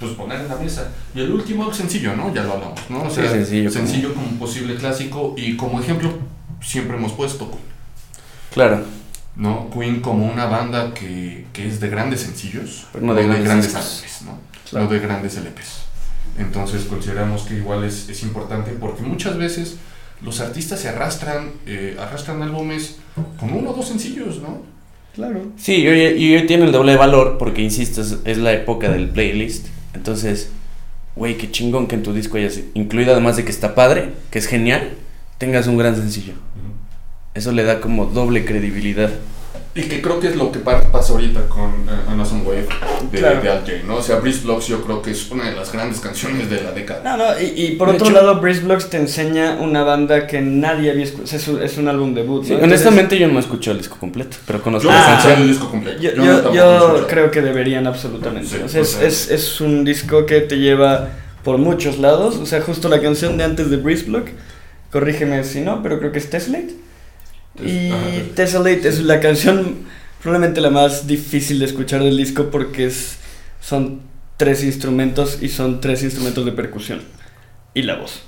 [0.00, 0.88] pues poner en la mesa.
[1.14, 2.34] Y el último sencillo, ¿no?
[2.34, 3.02] Ya lo hablamos, ¿no?
[3.04, 6.10] O Sí, sea, sencillo, como- sencillo como posible clásico y como ejemplo
[6.60, 7.48] siempre hemos puesto,
[8.52, 8.82] Claro.
[9.36, 9.70] ¿No?
[9.70, 13.74] Queen como una banda que, que es de grandes sencillos, Pero no de grandes.
[13.74, 14.38] LPs, ¿no?
[14.68, 14.86] Claro.
[14.86, 15.82] No de grandes LPs.
[16.38, 19.76] Entonces consideramos que igual es, es importante porque muchas veces
[20.22, 22.96] los artistas se arrastran, eh, arrastran álbumes
[23.38, 24.62] con uno o dos sencillos, ¿no?
[25.14, 25.46] Claro.
[25.56, 28.90] Sí, y hoy, y hoy tiene el doble valor porque, insisto, es, es la época
[28.90, 29.66] del playlist.
[29.94, 30.50] Entonces,
[31.14, 34.38] güey, qué chingón que en tu disco hayas incluido, además de que está padre, que
[34.38, 34.90] es genial,
[35.38, 36.34] tengas un gran sencillo.
[37.36, 39.10] Eso le da como doble credibilidad.
[39.74, 42.66] Y que creo que es lo que pa- pasa ahorita con eh, Amazon Wave
[43.12, 43.42] de, Claro.
[43.42, 43.96] de Al Jay, ¿no?
[43.96, 46.72] O sea, Breeze Blocks yo creo que es una de las grandes canciones de la
[46.72, 47.02] década.
[47.04, 50.26] No, no, y, y por De otro hecho- lado, Breeze Blocks te enseña una banda
[50.26, 51.36] que nadie había escuchado.
[51.36, 52.46] Es, un- es un álbum debut.
[52.46, 52.60] Sí, ¿no?
[52.64, 55.42] honestamente yo no escuché el disco completo, pero conozco Yo la no Ah, canción.
[55.42, 56.00] el disco completo.
[56.00, 58.48] Yo, Yo yo- no yo creo que deberían absolutamente.
[58.48, 61.10] Sí, o sea, es, o sea- es, es un disco que te lleva
[61.44, 62.36] por muchos lados.
[62.36, 64.28] O sea, justo la canción de antes de Breeze Block,
[64.90, 66.85] corrígeme si no, pero creo que es Tessellate.
[67.64, 68.04] Y Ajá.
[68.34, 69.86] Tessellate es la canción
[70.26, 73.18] probablemente la más difícil de escuchar del disco porque es,
[73.60, 74.00] son
[74.36, 77.02] tres instrumentos y son tres instrumentos de percusión
[77.74, 78.22] y la voz.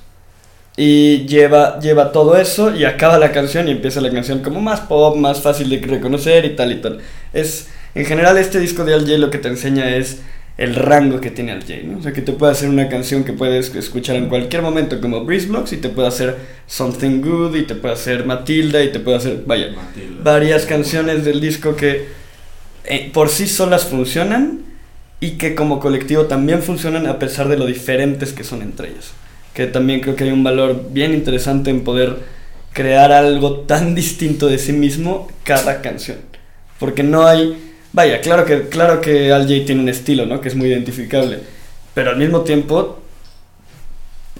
[0.76, 4.82] Y lleva, lleva todo eso y acaba la canción y empieza la canción como más
[4.82, 7.00] pop, más fácil de reconocer y tal y tal.
[7.32, 10.20] Es, en general este disco de Al lo que te enseña es
[10.58, 11.98] el rango que tiene Al Jay, ¿no?
[11.98, 15.24] O sea, que te puede hacer una canción que puedes escuchar en cualquier momento como
[15.24, 16.36] Breeze Blocks y te puede hacer
[16.66, 20.22] Something Good y te puede hacer Matilda y te puede hacer, vaya, Matilda.
[20.22, 22.08] varias canciones del disco que
[22.84, 24.62] eh, por sí solas funcionan
[25.20, 29.12] y que como colectivo también funcionan a pesar de lo diferentes que son entre ellas.
[29.54, 32.16] Que también creo que hay un valor bien interesante en poder
[32.72, 36.18] crear algo tan distinto de sí mismo cada canción.
[36.80, 37.67] Porque no hay...
[37.98, 40.40] Vaya, claro que, claro que Al Jay tiene un estilo, ¿no?
[40.40, 41.40] Que es muy identificable.
[41.94, 43.00] Pero al mismo tiempo,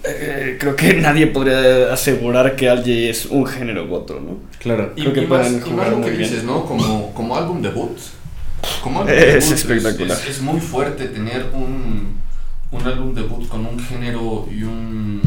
[0.04, 4.36] eh, creo que nadie podría asegurar que Al Jay es un género u otro, ¿no?
[4.60, 4.92] Claro.
[4.94, 6.22] Y, Creo que y más, pueden y más jugar lo que bien.
[6.30, 6.64] dices, ¿no?
[6.66, 7.98] Como, como álbum debut.
[8.80, 10.18] Como álbum Es debut espectacular.
[10.18, 12.14] Es, es muy fuerte tener un,
[12.70, 15.22] un álbum debut con un género y un,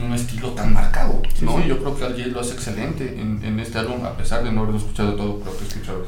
[0.00, 1.58] un estilo tan marcado, Sí, ¿no?
[1.60, 1.64] sí.
[1.68, 4.60] Yo creo que Al lo hace excelente en, en este álbum, a pesar de no
[4.62, 6.06] haberlo escuchado todo, creo que he escuchado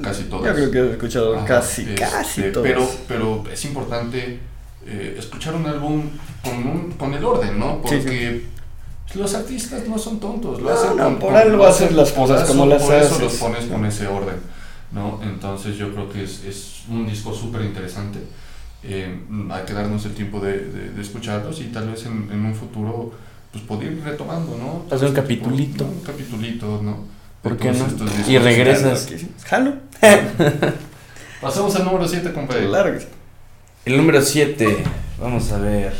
[0.00, 0.44] casi todo.
[0.46, 2.62] Yo creo que he escuchado Ajá, casi, este, casi todo.
[2.62, 4.38] Pero, pero es importante
[4.86, 6.02] eh, escuchar un álbum
[6.44, 7.80] con, un, con el orden, ¿no?
[7.84, 8.46] Sí, Porque
[9.14, 12.28] los artistas no son tontos, lo No, hacen no, con- por algo hacen las por
[12.28, 13.20] cosas eso- como las por eso haces.
[13.22, 14.36] los pones con ese orden,
[14.92, 15.20] ¿no?
[15.22, 18.20] Entonces yo creo que es, es un disco súper interesante.
[18.84, 19.16] Eh,
[19.50, 22.54] hay que darnos el tiempo de, de- de escucharlos y tal vez en, en un
[22.54, 23.12] futuro
[23.52, 24.84] pues poder ir retomando, ¿no?
[24.94, 25.84] Hacer un Este capitulito.
[25.84, 25.90] ¿no?
[25.90, 27.04] Un capitulito, ¿no?
[27.42, 27.86] ¿Por qué no?
[28.28, 29.08] Y regresas.
[29.44, 29.74] Jalo.
[31.40, 32.66] Pasamos al número 7, compadre.
[32.68, 33.06] Claro que sí.
[33.84, 34.78] El número 7,
[35.20, 35.92] vamos a ver.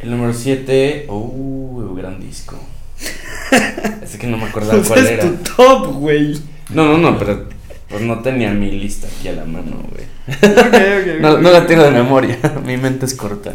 [0.00, 2.58] El número 7, uh, gran disco.
[4.02, 5.24] Es que no me acordaba Pues cuál es era.
[5.24, 6.38] tu top, güey.
[6.70, 7.48] No, no, no, pero
[7.88, 10.06] pues no tenía mi lista aquí a la mano, güey.
[11.20, 13.54] No, no la tengo de memoria, mi mente es corta.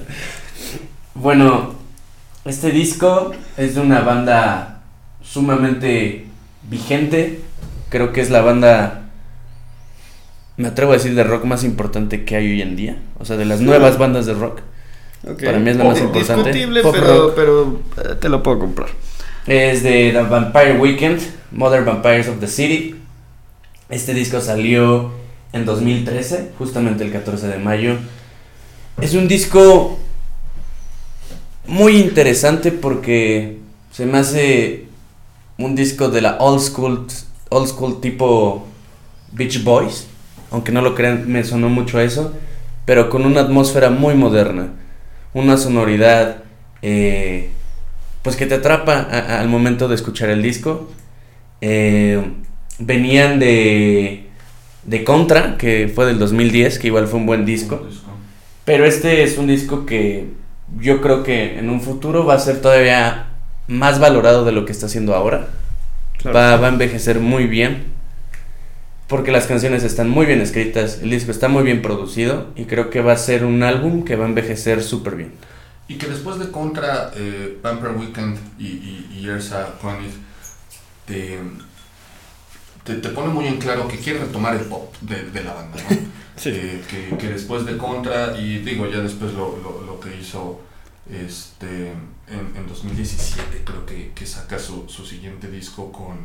[1.13, 1.75] Bueno,
[2.45, 4.81] este disco es de una banda
[5.21, 6.25] sumamente
[6.69, 7.41] vigente.
[7.89, 9.03] Creo que es la banda,
[10.57, 12.97] me atrevo a decir, de rock más importante que hay hoy en día.
[13.19, 14.61] O sea, de las nuevas bandas de rock.
[15.23, 16.51] Para mí es la más importante.
[16.51, 18.89] Discutible, Pop pero, pero eh, te lo puedo comprar.
[19.47, 21.21] Es de The Vampire Weekend,
[21.51, 22.95] Mother Vampires of the City.
[23.89, 25.11] Este disco salió
[25.51, 27.97] en 2013, justamente el 14 de mayo.
[29.01, 29.99] Es un disco
[31.67, 33.59] muy interesante porque
[33.91, 34.85] se me hace
[35.57, 37.07] un disco de la old school,
[37.49, 38.65] old school tipo
[39.31, 40.07] Beach Boys.
[40.51, 42.33] Aunque no lo crean, me sonó mucho a eso.
[42.85, 44.69] Pero con una atmósfera muy moderna.
[45.33, 46.43] Una sonoridad
[46.81, 47.49] eh,
[48.21, 50.89] pues que te atrapa al momento de escuchar el disco.
[51.61, 52.21] Eh,
[52.79, 54.29] venían de,
[54.83, 57.85] de Contra, que fue del 2010, que igual fue un buen disco.
[58.65, 60.27] Pero este es un disco que
[60.79, 63.27] yo creo que en un futuro va a ser todavía
[63.67, 65.49] más valorado de lo que está haciendo ahora.
[66.25, 67.91] Va, va a envejecer muy bien.
[69.07, 72.89] Porque las canciones están muy bien escritas, el disco está muy bien producido y creo
[72.89, 75.31] que va a ser un álbum que va a envejecer súper bien.
[75.89, 80.13] Y que después de Contra, eh, Vampire Weekend y, y, y Ersa Koenig
[82.83, 85.77] te, te pone muy en claro que quiere retomar el pop de, de la banda,
[85.89, 85.97] ¿no?
[86.35, 86.49] Sí.
[86.49, 90.61] Eh, que, que después de Contra, y digo ya después lo, lo, lo que hizo
[91.09, 91.91] este,
[92.27, 96.17] en, en 2017, creo que, que saca su, su siguiente disco con,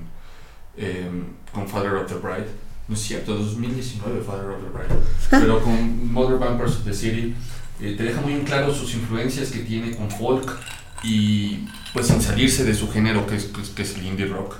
[0.76, 2.48] em, con Father of the Bride.
[2.88, 5.02] No es cierto, 2019 Father of the Bride.
[5.30, 7.34] Pero con Mother Vampires of the City
[7.80, 10.58] eh, te deja muy en claro sus influencias que tiene con folk
[11.02, 14.26] y pues sin salirse de su género que es, que es, que es el indie
[14.26, 14.56] rock.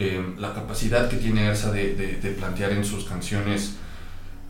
[0.00, 3.72] Eh, la capacidad que tiene Ersa de, de, de plantear en sus canciones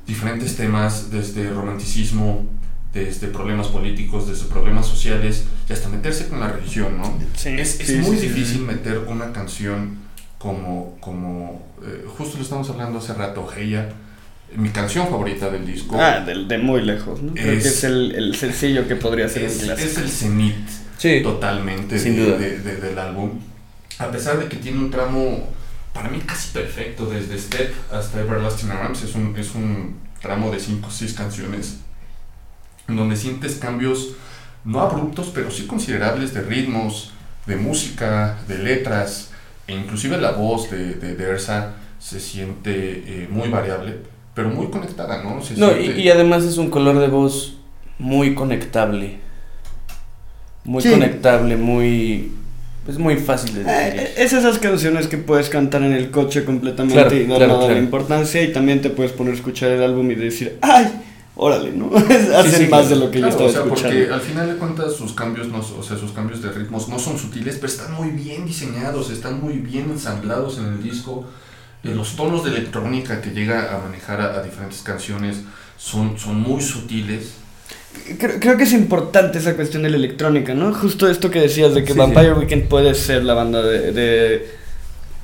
[0.06, 2.46] diferentes temas, desde romanticismo,
[2.94, 7.18] desde problemas políticos, desde problemas sociales y hasta meterse con la religión, ¿no?
[7.36, 8.62] Sí, Es, es sí, muy sí, difícil sí.
[8.62, 9.98] meter una canción
[10.38, 13.88] como, como eh, justo lo estamos hablando hace rato, Heya,
[14.56, 15.96] mi canción favorita del disco.
[16.00, 17.34] Ah, de, de muy lejos, ¿no?
[17.34, 19.88] Creo Es- que es el, el sencillo que podría ser es, un clásico.
[19.88, 20.56] es el cenit
[20.98, 21.20] Sí.
[21.22, 22.36] totalmente Sin de- duda.
[22.38, 23.30] de- de- del álbum.
[23.98, 25.48] A pesar de que tiene un tramo
[25.92, 30.60] para mí casi perfecto, desde Step hasta Everlasting Arms, es un, es un tramo de
[30.60, 31.78] 5 o 6 canciones,
[32.88, 34.12] en donde sientes cambios
[34.64, 37.12] no abruptos, pero sí considerables de ritmos,
[37.46, 39.30] de música, de letras,
[39.66, 42.72] e inclusive la voz de, de, de Ersa se siente
[43.24, 43.98] eh, muy variable,
[44.34, 45.42] pero muy conectada, ¿no?
[45.42, 47.56] Se No, siente- y, y además es un color de voz
[47.98, 49.18] muy conectable.
[50.64, 50.90] Muy Sí.
[50.90, 52.32] conectable, muy.
[52.88, 54.08] Es muy fácil de Eh, digerir.
[54.16, 57.60] es esas canciones que puedes cantar en el coche completamente Claro, y no claro, nada
[57.62, 57.82] de claro.
[57.82, 60.86] importancia y también te puedes poner a escuchar el álbum y decir, ¡ay!
[61.36, 61.90] Órale, ¿no?
[62.36, 62.88] Hacen sí, más claro.
[62.88, 63.98] de lo que Claro, yo o estaba sea, escuchando.
[63.98, 66.98] porque al final de cuentas sus cambios, no, o sea, sus cambios de ritmos no
[66.98, 71.24] son sutiles, pero están muy bien diseñados, están muy bien ensamblados en el disco.
[71.84, 75.38] Eh, los tonos de electrónica que llega a manejar a, a diferentes canciones
[75.78, 77.34] son, son muy sutiles.
[78.18, 80.72] Creo, creo que es importante esa cuestión de la electrónica, ¿no?
[80.74, 84.46] Justo esto que decías de que Sí, Vampire Weekend puede ser la banda de, de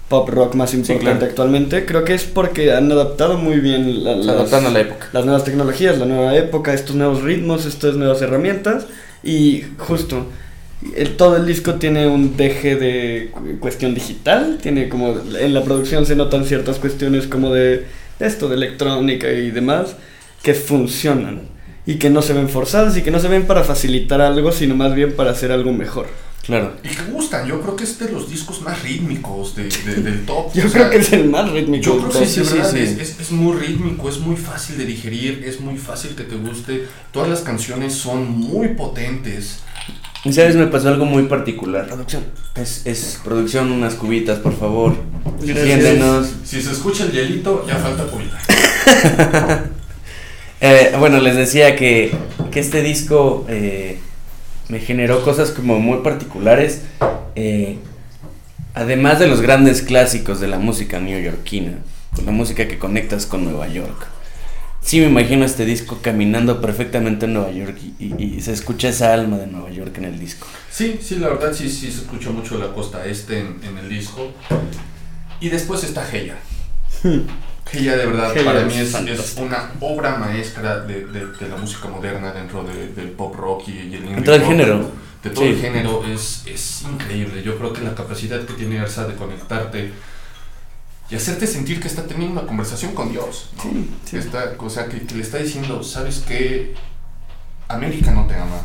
[0.09, 1.27] pop rock más importante claro.
[1.27, 1.85] actualmente.
[1.85, 5.09] Creo que es porque han adaptado muy bien la- las, adaptando a la época.
[5.13, 8.87] las nuevas tecnologías, la nueva época, estos nuevos ritmos, estas nuevas herramientas.
[9.25, 10.27] Y justo,
[10.95, 14.59] el, todo el disco tiene un deje de cu- cuestión digital.
[14.63, 17.87] Tiene como, en la producción se notan ciertas cuestiones como de
[18.21, 19.97] esto, de electrónica y demás,
[20.43, 21.56] que funcionan.
[21.87, 24.75] Y que no se ven forzadas y que no se ven para facilitar algo, sino
[24.75, 26.07] más bien para hacer algo mejor.
[26.43, 26.75] Claro.
[26.85, 30.25] Y que gustan, yo creo que es de los discos más rítmicos de, de- del
[30.27, 30.53] top.
[30.55, 31.85] Yo o creo sea, que es el más rítmico.
[31.85, 32.71] Yo creo que sí, sí, ¿verdad?
[32.71, 32.79] sí.
[32.79, 36.37] Es, es- es muy rítmico, es muy fácil de digerir, es muy fácil que te
[36.37, 36.87] guste.
[37.13, 39.61] Todas las canciones son muy potentes.
[40.25, 40.55] ¿Y sabes?
[40.57, 41.87] Me pasó algo muy particular.
[41.87, 42.23] Producción.
[42.57, 44.97] Es, es producción, unas cubitas, por favor.
[45.41, 45.65] Gracias.
[45.67, 46.29] Siéntenos.
[46.45, 48.41] Si se escucha el hielito, ya falta cubita.
[50.69, 52.11] Eh, bueno, les decía que,
[52.51, 54.01] que este disco eh,
[54.69, 56.83] me generó cosas como muy particulares.
[57.37, 57.79] eh,
[58.75, 61.79] además de los grandes clásicos de la música neoyorquina,
[62.15, 64.07] con la música que conectas con Nueva York.
[64.83, 68.89] Sí me imagino este disco caminando perfectamente en Nueva York y, y- y se escucha
[68.89, 70.47] esa alma de Nueva York en el disco.
[70.71, 73.89] Sí, sí, la verdad sí, sí se escucha mucho la costa este en, en el
[73.89, 74.33] disco.
[75.41, 76.37] Y después está Heya.
[77.73, 81.89] Heya de verdad para mí es, es una obra maestra de, de- de la música
[81.89, 84.51] moderna dentro de- del pop rock y, y el indie Dentro del rock.
[84.51, 84.91] género.
[85.23, 85.51] De todo Sí.
[85.51, 87.43] el género es, es increíble.
[87.43, 89.93] Yo creo que la capacidad que tiene Ersa de conectarte
[91.11, 93.51] y hacerte sentir que está teniendo una conversación con Dios.
[93.57, 93.63] ¿no?
[93.63, 94.11] Sí, sí.
[94.13, 96.75] Que está, o sea, que, que le está diciendo, ¿sabes qué?
[97.69, 98.61] América no te ama.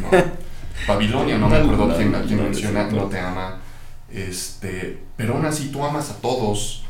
[0.00, 0.08] ¿no?
[0.88, 2.10] Babilonia, no me acuerdo no, quién,
[2.42, 3.58] menciona, no te ama.
[4.10, 6.84] Este, pero aún así tú amas a todos,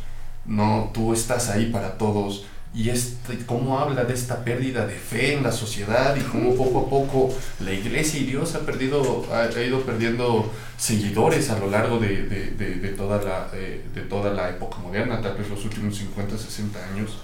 [0.47, 0.91] ¿no?
[0.95, 2.47] Tú estás ahí para todos.
[2.75, 6.87] Y este, cómo habla de esta pérdida de fe en la sociedad y cómo poco
[6.87, 11.99] a poco la iglesia y Dios ha perdido, ha, ido perdiendo seguidores a lo largo
[11.99, 15.97] de, de- de- toda la, eh, de toda la época moderna, tal vez los últimos
[15.99, 17.19] 50, 60 años.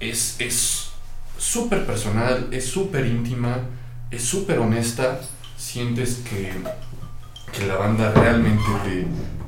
[0.00, 0.88] Es es
[1.38, 3.60] súper personal, es súper íntima,
[4.10, 5.20] es súper honesta.
[5.56, 6.52] Sientes que,
[7.52, 8.64] que la banda realmente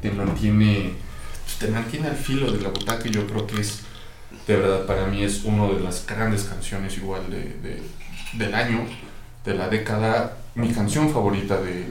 [0.01, 0.93] te, te mantiene
[1.59, 3.81] te mantiene al filo de la butaca y yo creo que es
[4.47, 7.39] de verdad para mí es una de las grandes canciones igual de,
[7.69, 7.83] de-
[8.35, 8.85] del año,
[9.45, 11.85] de la década, mi canción favorita de,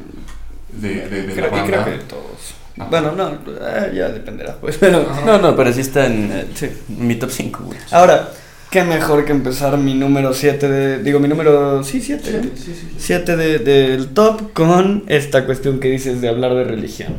[0.71, 1.97] de, de- de Creo, la y creo banda.
[1.97, 2.53] que todos.
[2.91, 4.77] Bueno, no, eh, ya dependerá, pues.
[4.77, 5.21] Pero, Ajá.
[5.25, 6.69] No, no, pero sí está en, eh, sí.
[6.89, 7.79] en mi top 5, güey.
[7.89, 8.29] Ahora,
[8.69, 11.01] qué mejor que empezar mi número 7 de.
[11.03, 11.83] Digo, mi número.
[11.83, 12.23] Sí, 7.
[12.23, 12.95] Sí, sí, sí, sí.
[12.99, 17.15] 7 de, del top con esta cuestión que dices de hablar de religión.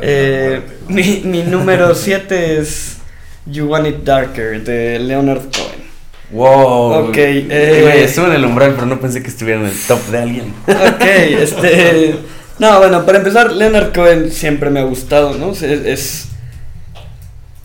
[0.00, 2.98] Eh, mi, mi número 7 es
[3.46, 5.82] You Want It Darker de Leonard Cohen.
[6.30, 7.08] Wow.
[7.08, 10.18] Ok, eh, estuve en el umbral, pero no pensé que estuviera en el top de
[10.18, 10.54] alguien.
[10.66, 11.04] Ok,
[11.40, 12.14] este.
[12.58, 15.52] No, bueno, para empezar, Leonard Cohen siempre me ha gustado, ¿no?
[15.52, 15.62] Es.
[15.62, 16.28] es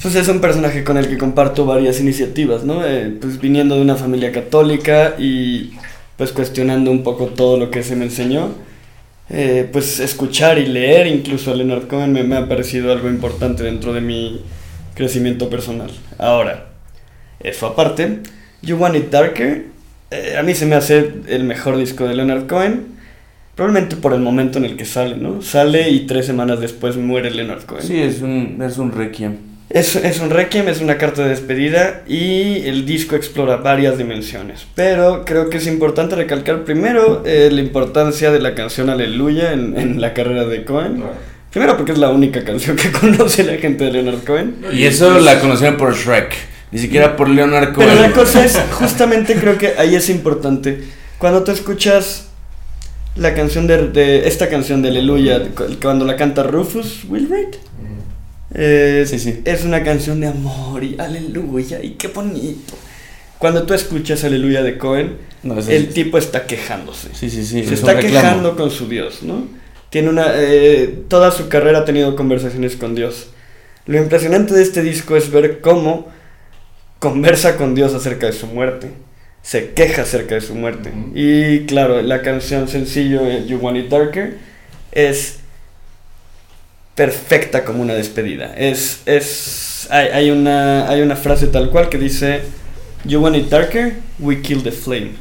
[0.01, 2.85] pues es un personaje con el que comparto varias iniciativas, ¿no?
[2.85, 5.71] Eh, pues viniendo de una familia católica y
[6.17, 8.49] pues cuestionando un poco todo lo que se me enseñó.
[9.29, 13.93] Eh, pues escuchar y leer incluso a Leonard Cohen me, ha parecido algo importante dentro
[13.93, 14.41] de mi
[14.95, 15.91] crecimiento personal.
[16.17, 16.67] Ahora,
[17.39, 18.19] eso aparte,
[18.61, 19.65] You Want It Darker,
[20.11, 22.97] eh, a mí se me hace el mejor disco de Leonard Cohen.
[23.55, 25.41] Probablemente por el momento en el que sale, ¿no?
[25.41, 27.83] Sale y tres semanas después muere Leonard Cohen.
[27.83, 29.46] Sí, es un, es un requiem.
[29.69, 34.65] Es, es un requiem, es una carta de despedida y el disco explora varias dimensiones.
[34.75, 39.77] Pero creo que es importante recalcar primero eh, la importancia de la canción Aleluya en,
[39.77, 41.03] en la carrera de Cohen.
[41.51, 44.55] Primero porque es la única canción que conoce la gente de Leonard Cohen.
[44.71, 46.33] Y eso la conocieron por Shrek.
[46.71, 47.89] Ni siquiera por Leonard Cohen.
[47.89, 50.81] Pero la cosa es, justamente creo que ahí es importante.
[51.17, 52.27] Cuando te escuchas
[53.15, 57.55] la canción de, de esta canción de Aleluya, cu- cuando la canta Rufus Wainwright,
[58.57, 59.41] Eh, Sí, sí.
[59.45, 62.73] Es una canción de amor y aleluya y qué bonito.
[63.37, 67.09] Cuando tú escuchas Aleluya de Cohen, No, es- el tipo está quejándose.
[67.13, 67.63] Sí, sí, sí.
[67.63, 69.47] Se es está quejando con su Dios, ¿no?
[69.91, 70.31] Tiene una.
[70.35, 73.27] eh, toda su carrera ha tenido conversaciones con Dios.
[73.85, 76.07] Lo impresionante de este disco es ver cómo
[76.99, 78.89] conversa con Dios acerca de su muerte.
[79.43, 80.91] Se queja acerca de su muerte.
[81.15, 84.37] Y claro, la canción sencillo eh, You Want It Darker
[84.91, 85.37] es
[86.97, 88.53] perfecta como una despedida.
[88.57, 89.03] Es.
[89.05, 92.41] es hay, hay una, hay una frase tal cual que dice:
[93.05, 95.11] You Want It Darker, we kill the flame.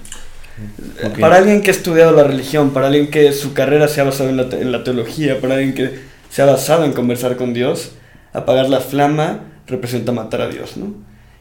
[1.21, 4.31] Para alguien que ha estudiado la religión, para alguien que su carrera se ha basado
[4.31, 6.01] en la, en la teología, para alguien que
[6.31, 7.93] se ha basado en conversar con Dios,
[8.33, 10.95] apagar la flama representa matar a Dios, ¿no?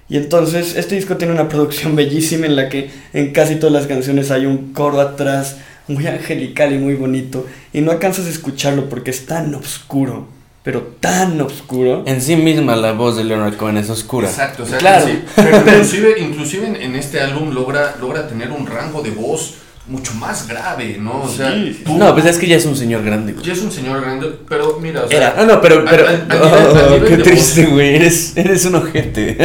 [0.09, 3.88] Y entonces este disco tiene una producción bellísima en la que en casi todas las
[3.88, 5.57] canciones hay un coro atrás
[5.88, 10.27] muy angelical y muy bonito y no alcanzas a escucharlo porque es tan oscuro,
[10.63, 12.03] pero tan oscuro.
[12.07, 14.27] En sí misma la voz de Leonard Cohen es oscura.
[14.27, 15.05] Exacto, o sea, Claro.
[15.05, 19.11] que sí, pero inclusive, inclusive en, en este álbum logra, logra tener un rango de
[19.11, 19.55] voz
[19.88, 21.21] mucho más grave, ¿no?
[21.21, 21.81] O sea, Sí.
[21.86, 23.45] tú- No, pues es que ya es un señor grande, güey.
[23.45, 25.36] ya es un señor grande, pero mira, o sea, Era.
[25.38, 25.86] Ah, no, pero.
[25.88, 27.95] pero a- a nivel- a oh, nivel qué triste, güey.
[27.97, 29.36] Eres, eres un ojete.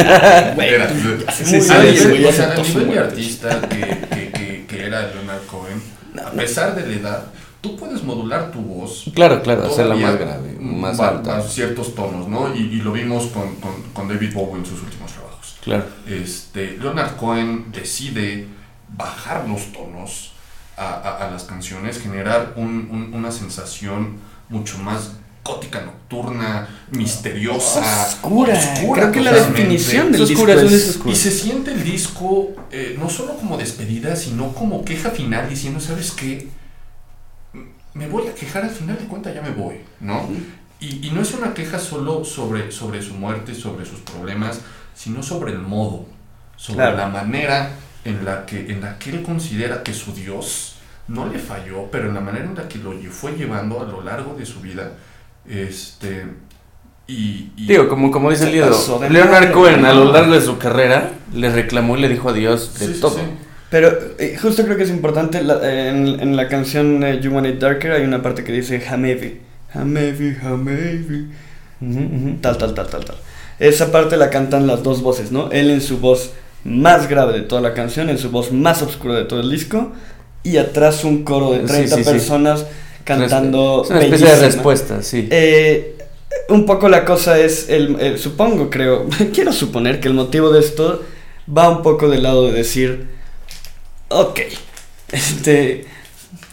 [0.55, 1.25] Güey, a nivel,
[2.89, 3.77] de artista que,
[4.15, 4.20] que,
[6.31, 7.23] a pesar de la edad,
[7.61, 9.05] tú puedes modular tu voz.
[9.13, 11.37] Claro, claro, hacerla más grave, más ba- alta.
[11.37, 12.53] a ciertos tonos, ¿no?
[12.55, 15.57] Y, y lo vimos con, con, con David Bowie en sus últimos trabajos.
[15.63, 15.85] Claro.
[16.07, 18.47] Este, Leonard Cohen decide
[18.97, 20.31] bajar los tonos
[20.77, 24.17] a, a- a las canciones, generar un- un- una sensación
[24.49, 25.13] mucho más
[25.43, 28.59] gótica, nocturna, misteriosa, Oscura.
[28.93, 31.11] Creo que la definición del Es disco oscura, es es- oscuro.
[31.11, 35.79] Y se siente el disco eh, no solo como despedida, sino como queja final, diciendo,
[35.79, 36.47] ¿sabes qué?
[37.93, 40.29] Me voy a quejar al final de cuentas, ya me voy, ¿no?
[40.79, 44.61] Y, y no es una queja solo sobre, sobre su muerte, sobre sus problemas,
[44.95, 46.05] sino sobre el modo,
[46.55, 46.97] sobre Claro.
[46.97, 47.71] la manera
[48.05, 50.75] en la, que, en la que él considera que su Dios
[51.07, 54.01] no le falló, pero en la manera en la que lo fue llevando a lo
[54.01, 54.93] largo de su vida.
[55.49, 56.25] Este,
[57.07, 61.11] y, y- Digo, como, como dice de Leonard Cohen a lo largo de su carrera
[61.33, 63.15] le reclamó y le dijo adiós de Sí, sí, todo.
[63.15, 63.21] sí.
[63.69, 67.47] Pero eh, justo creo que es importante, la- en, en la canción eh, You Want
[67.47, 69.39] It Darker hay una parte que dice Hamevi,
[69.73, 71.27] Hamevi, Hamevi,
[72.41, 73.15] tal, tal, tal, tal, tal.
[73.59, 75.51] Esa parte la cantan las dos voces, ¿no?
[75.51, 76.31] Él en su voz
[76.63, 79.91] más grave de toda la canción, en su voz más oscura de todo el disco,
[80.43, 82.09] y atrás un coro de Sí, 30 sí, sí.
[82.09, 82.65] personas
[83.03, 83.81] cantando.
[83.83, 85.27] Es una especie de respuesta, sí.
[85.31, 85.97] Eh,
[86.49, 90.59] un poco la cosa es, el, el- supongo, creo, quiero suponer que el motivo de
[90.59, 91.01] esto
[91.55, 93.07] va un poco del lado de decir,
[94.09, 94.39] ok,
[95.11, 95.85] este,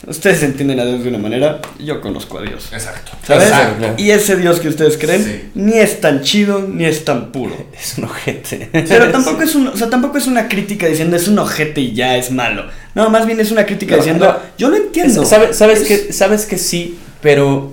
[0.09, 2.69] ustedes entienden a Dios de una manera, yo conozco a Dios.
[2.73, 3.13] Exacto.
[3.27, 3.49] ¿Sabes?
[3.49, 3.95] Exacto.
[3.97, 5.51] Y ese Dios que ustedes creen Sí.
[5.55, 7.55] ni es tan chido ni es tan puro.
[7.81, 8.69] Es un ojete.
[8.73, 11.93] Pero tampoco es, un, o sea, tampoco es una crítica diciendo es un ojete y
[11.95, 12.65] ya es malo.
[12.95, 14.39] No, más bien es una crítica No, diciendo no.
[14.59, 15.23] yo lo entiendo.
[15.23, 17.73] Es- sabe- sabes, Es- que, sabes que sí, pero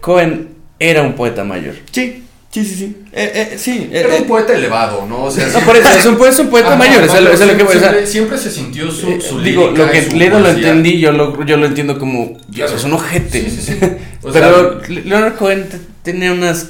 [0.00, 0.48] Cohen
[0.78, 1.74] era un poeta mayor.
[1.92, 2.96] Sí, sí, sí, sí.
[3.12, 5.24] Eh, eh, sí, eh, Era eh, un poeta elevado, ¿no?
[5.24, 7.30] O sea, No, por eso, es un, es un poeta Ajá, mayor, es a lo,
[7.32, 7.76] es lo que voy.
[7.78, 11.56] siempre, siempre se sintió su, su digo, lo que Ledo lo entendí, yo lo, yo
[11.56, 12.76] lo entiendo como, Dios, Claro.
[12.76, 13.50] es un ojete.
[13.50, 13.78] Sí, sí, sí.
[14.22, 16.68] O pero sea, Leonard Cohen te- tenía unas,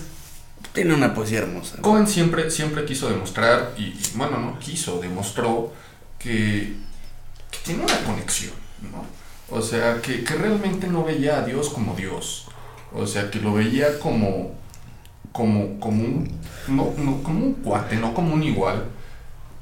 [0.73, 1.79] tiene una poesía hermosa.
[1.81, 5.73] Cohen siempre, siempre quiso demostrar, y, y, bueno, no quiso, demostró
[6.19, 6.75] que,
[7.51, 8.53] que tiene una conexión,
[8.93, 9.05] ¿no?
[9.57, 12.47] O sea, que, que realmente no veía a Dios como Dios.
[12.93, 14.53] O sea, que lo veía como,
[15.33, 16.31] como, como, un,
[16.69, 18.85] no, no como un cuate, no como un igual,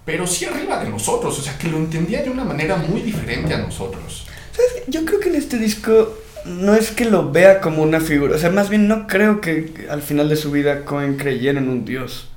[0.05, 1.39] pero sí arriba de nosotros.
[1.39, 4.27] O sea, que lo entendía de una manera muy diferente a nosotros.
[4.53, 4.85] ¿Sabes?
[4.87, 6.15] Yo creo que en este disco
[6.45, 9.87] no es que lo vea como una figura, o sea, más bien no creo que
[9.91, 12.29] al final de su vida Cohen creyera en un dios.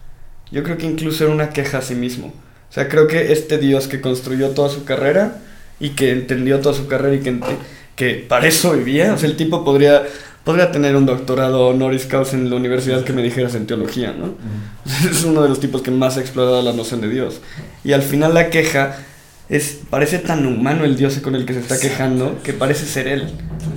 [0.52, 2.28] Yo creo que incluso era una queja a sí mismo.
[2.28, 5.42] O sea, creo que este dios que construyó toda su carrera
[5.80, 7.40] y que entendió toda su carrera y que,
[7.96, 10.04] que para eso vivía, o sea, el tipo podría,
[10.44, 14.36] podría tener un doctorado honoris causa en la universidad que me dijeras en teología, ¿no?
[15.12, 17.42] Es uno de los tipos que más ha explorado la noción de Dios.
[17.84, 18.98] Y al final la queja
[19.50, 23.08] es parece tan humano el Dios con el que se está quejando que parece ser
[23.08, 23.28] él,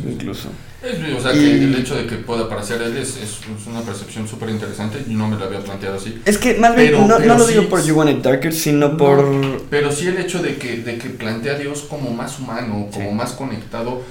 [0.09, 0.49] incluso.
[0.82, 3.66] Es, o sea, Y- que el hecho de que pueda parecer él es, es, es
[3.66, 6.20] una percepción súper interesante y no me la había planteado así.
[6.27, 8.19] Es que más bien Pero- no, pero no lo sí- digo por You Want It
[8.23, 9.62] Darker, sino No, por...
[9.70, 13.09] Pero sí el hecho de que, de que plantea a Dios como más humano, como
[13.11, 13.15] Sí.
[13.15, 14.03] más conectado.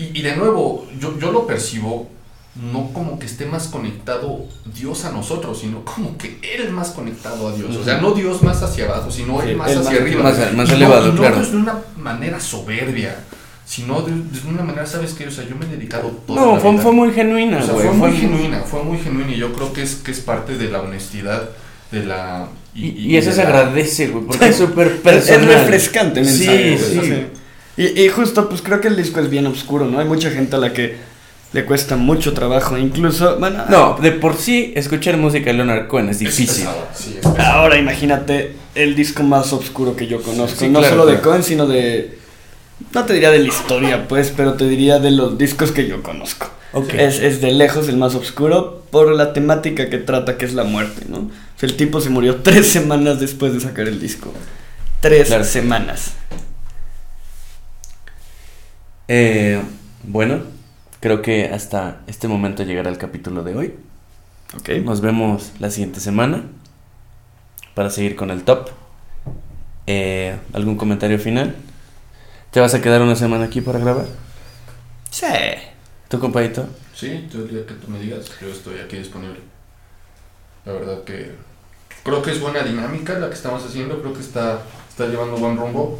[0.00, 2.08] Y, y de nuevo, yo, yo lo percibo
[2.72, 4.44] no como que esté más conectado
[4.76, 7.76] Dios a nosotros, sino como que Él más conectado a Dios.
[7.76, 10.22] O sea, no Dios más hacia abajo, sino Sí, Él más él hacia más- arriba.
[10.24, 11.36] más- más Y no- elevado, y no claro.
[11.36, 13.24] pues de una manera soberbia.
[13.66, 15.28] sino de, de una manera, ¿sabes qué?
[15.28, 16.82] O sea, yo me he dedicado toda No, la fue, vida.
[16.82, 19.82] fue muy genuina, O sea, fue muy genuina, fue muy genuina y yo creo que
[19.84, 21.50] es, que es parte de la honestidad,
[21.92, 22.48] de la...
[22.74, 25.50] Y, y eso de se la- agradece, güey, porque es súper Es, personal.
[25.50, 26.98] es refrescante, Sí, mensaje, sí.
[26.98, 27.26] o sea,
[27.82, 29.98] Y, y justo, pues creo que el disco es bien oscuro, ¿no?
[30.00, 30.96] Hay mucha gente a la que
[31.52, 36.08] le cuesta mucho trabajo, incluso, bueno, No, de por sí, escuchar música de Leonard Cohen
[36.08, 36.64] es Es difícil.
[36.66, 37.52] pesado, sí, es pesado.
[37.52, 41.30] ahora imagínate el disco más oscuro que yo conozco, Sí, no claro, solo de claro.
[41.30, 42.18] Cohen, sino de,
[42.94, 46.02] no te diría de la historia, pues, pero te diría de los discos que yo
[46.02, 46.48] conozco.
[46.72, 46.94] Ok.
[46.94, 50.62] Es, es de lejos el más oscuro por la temática que trata, que es la
[50.64, 51.16] muerte, ¿no?
[51.18, 54.32] O sea, el tipo se murió tres semanas después de sacar el disco.
[55.00, 55.44] Tres Claro.
[55.44, 56.12] semanas.
[59.12, 59.60] Eh,
[60.04, 60.40] bueno,
[61.00, 63.74] creo que hasta este momento llegará el capítulo de hoy.
[64.56, 64.68] Ok.
[64.84, 66.44] Nos vemos la siguiente semana
[67.74, 68.70] para seguir con el top.
[69.88, 71.56] Eh, ¿Algún comentario final?
[72.52, 74.06] ¿Te vas a quedar una semana aquí para grabar?
[75.10, 75.26] Sí.
[76.08, 76.68] ¿Tu compadito?
[76.94, 79.40] Sí, yo el día que tú me digas, yo estoy aquí disponible.
[80.64, 81.32] La verdad que
[82.04, 85.56] creo que es buena dinámica la que estamos haciendo, creo que está, está llevando buen
[85.56, 85.98] rumbo.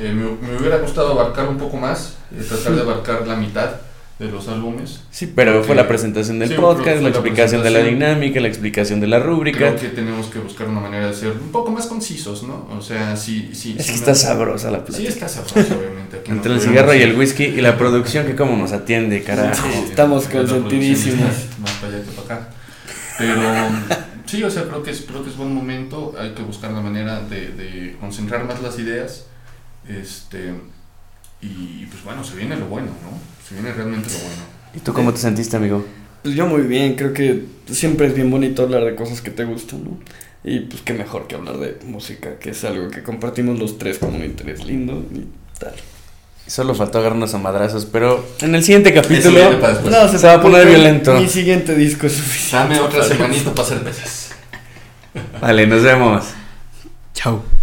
[0.00, 3.70] Eh, me, me hubiera gustado abarcar un poco más, eh, tratar de abarcar la mitad
[4.18, 5.00] de los álbumes.
[5.10, 5.66] Sí, pero Ok.
[5.66, 9.06] fue la presentación del Sí, podcast, la la explicación de la dinámica, la explicación de
[9.06, 9.58] la rúbrica.
[9.58, 12.66] Creo que tenemos que buscar una manera de ser un poco más concisos, ¿no?
[12.76, 13.74] O sea, sí, sí.
[13.78, 15.08] Es sí que me- está sabrosa la Sí, plática.
[15.10, 16.16] está sabroso, obviamente.
[16.18, 18.72] aquí no Entre el podemos- cigarro y el whisky y la producción que como nos
[18.72, 19.66] atiende, carajo.
[19.70, 19.84] Sí.
[19.90, 21.28] Estamos la consentidísimos.
[21.36, 22.48] está Más para allá que para acá.
[23.18, 23.40] Pero
[24.26, 26.14] sí, o sea, creo que es, creo que es buen momento.
[26.18, 29.26] Hay que buscar la manera de, de concentrar más las ideas.
[29.88, 30.52] Este.
[31.40, 33.18] Y pues bueno, se viene lo bueno, ¿no?
[33.46, 34.42] Se viene realmente lo bueno.
[34.74, 35.84] ¿Y tú cómo te sentiste, amigo?
[36.22, 39.44] Pues yo muy bien, creo que siempre es bien bonito hablar de cosas que te
[39.44, 39.98] gustan, ¿no?
[40.42, 43.98] Y pues qué mejor que hablar de música, que es algo que compartimos los tres
[43.98, 45.26] con un interés lindo y
[45.58, 45.74] tal.
[46.46, 49.40] Solo faltó agarrarnos a madrazos, pero en el siguiente capítulo.
[49.90, 51.14] No, se va a poner violento.
[51.18, 52.74] Mi siguiente disco es suficiente.
[52.74, 54.30] Dame otra semanita para hacer veces.
[55.40, 56.24] Vale, nos vemos.
[57.14, 57.55] Chao.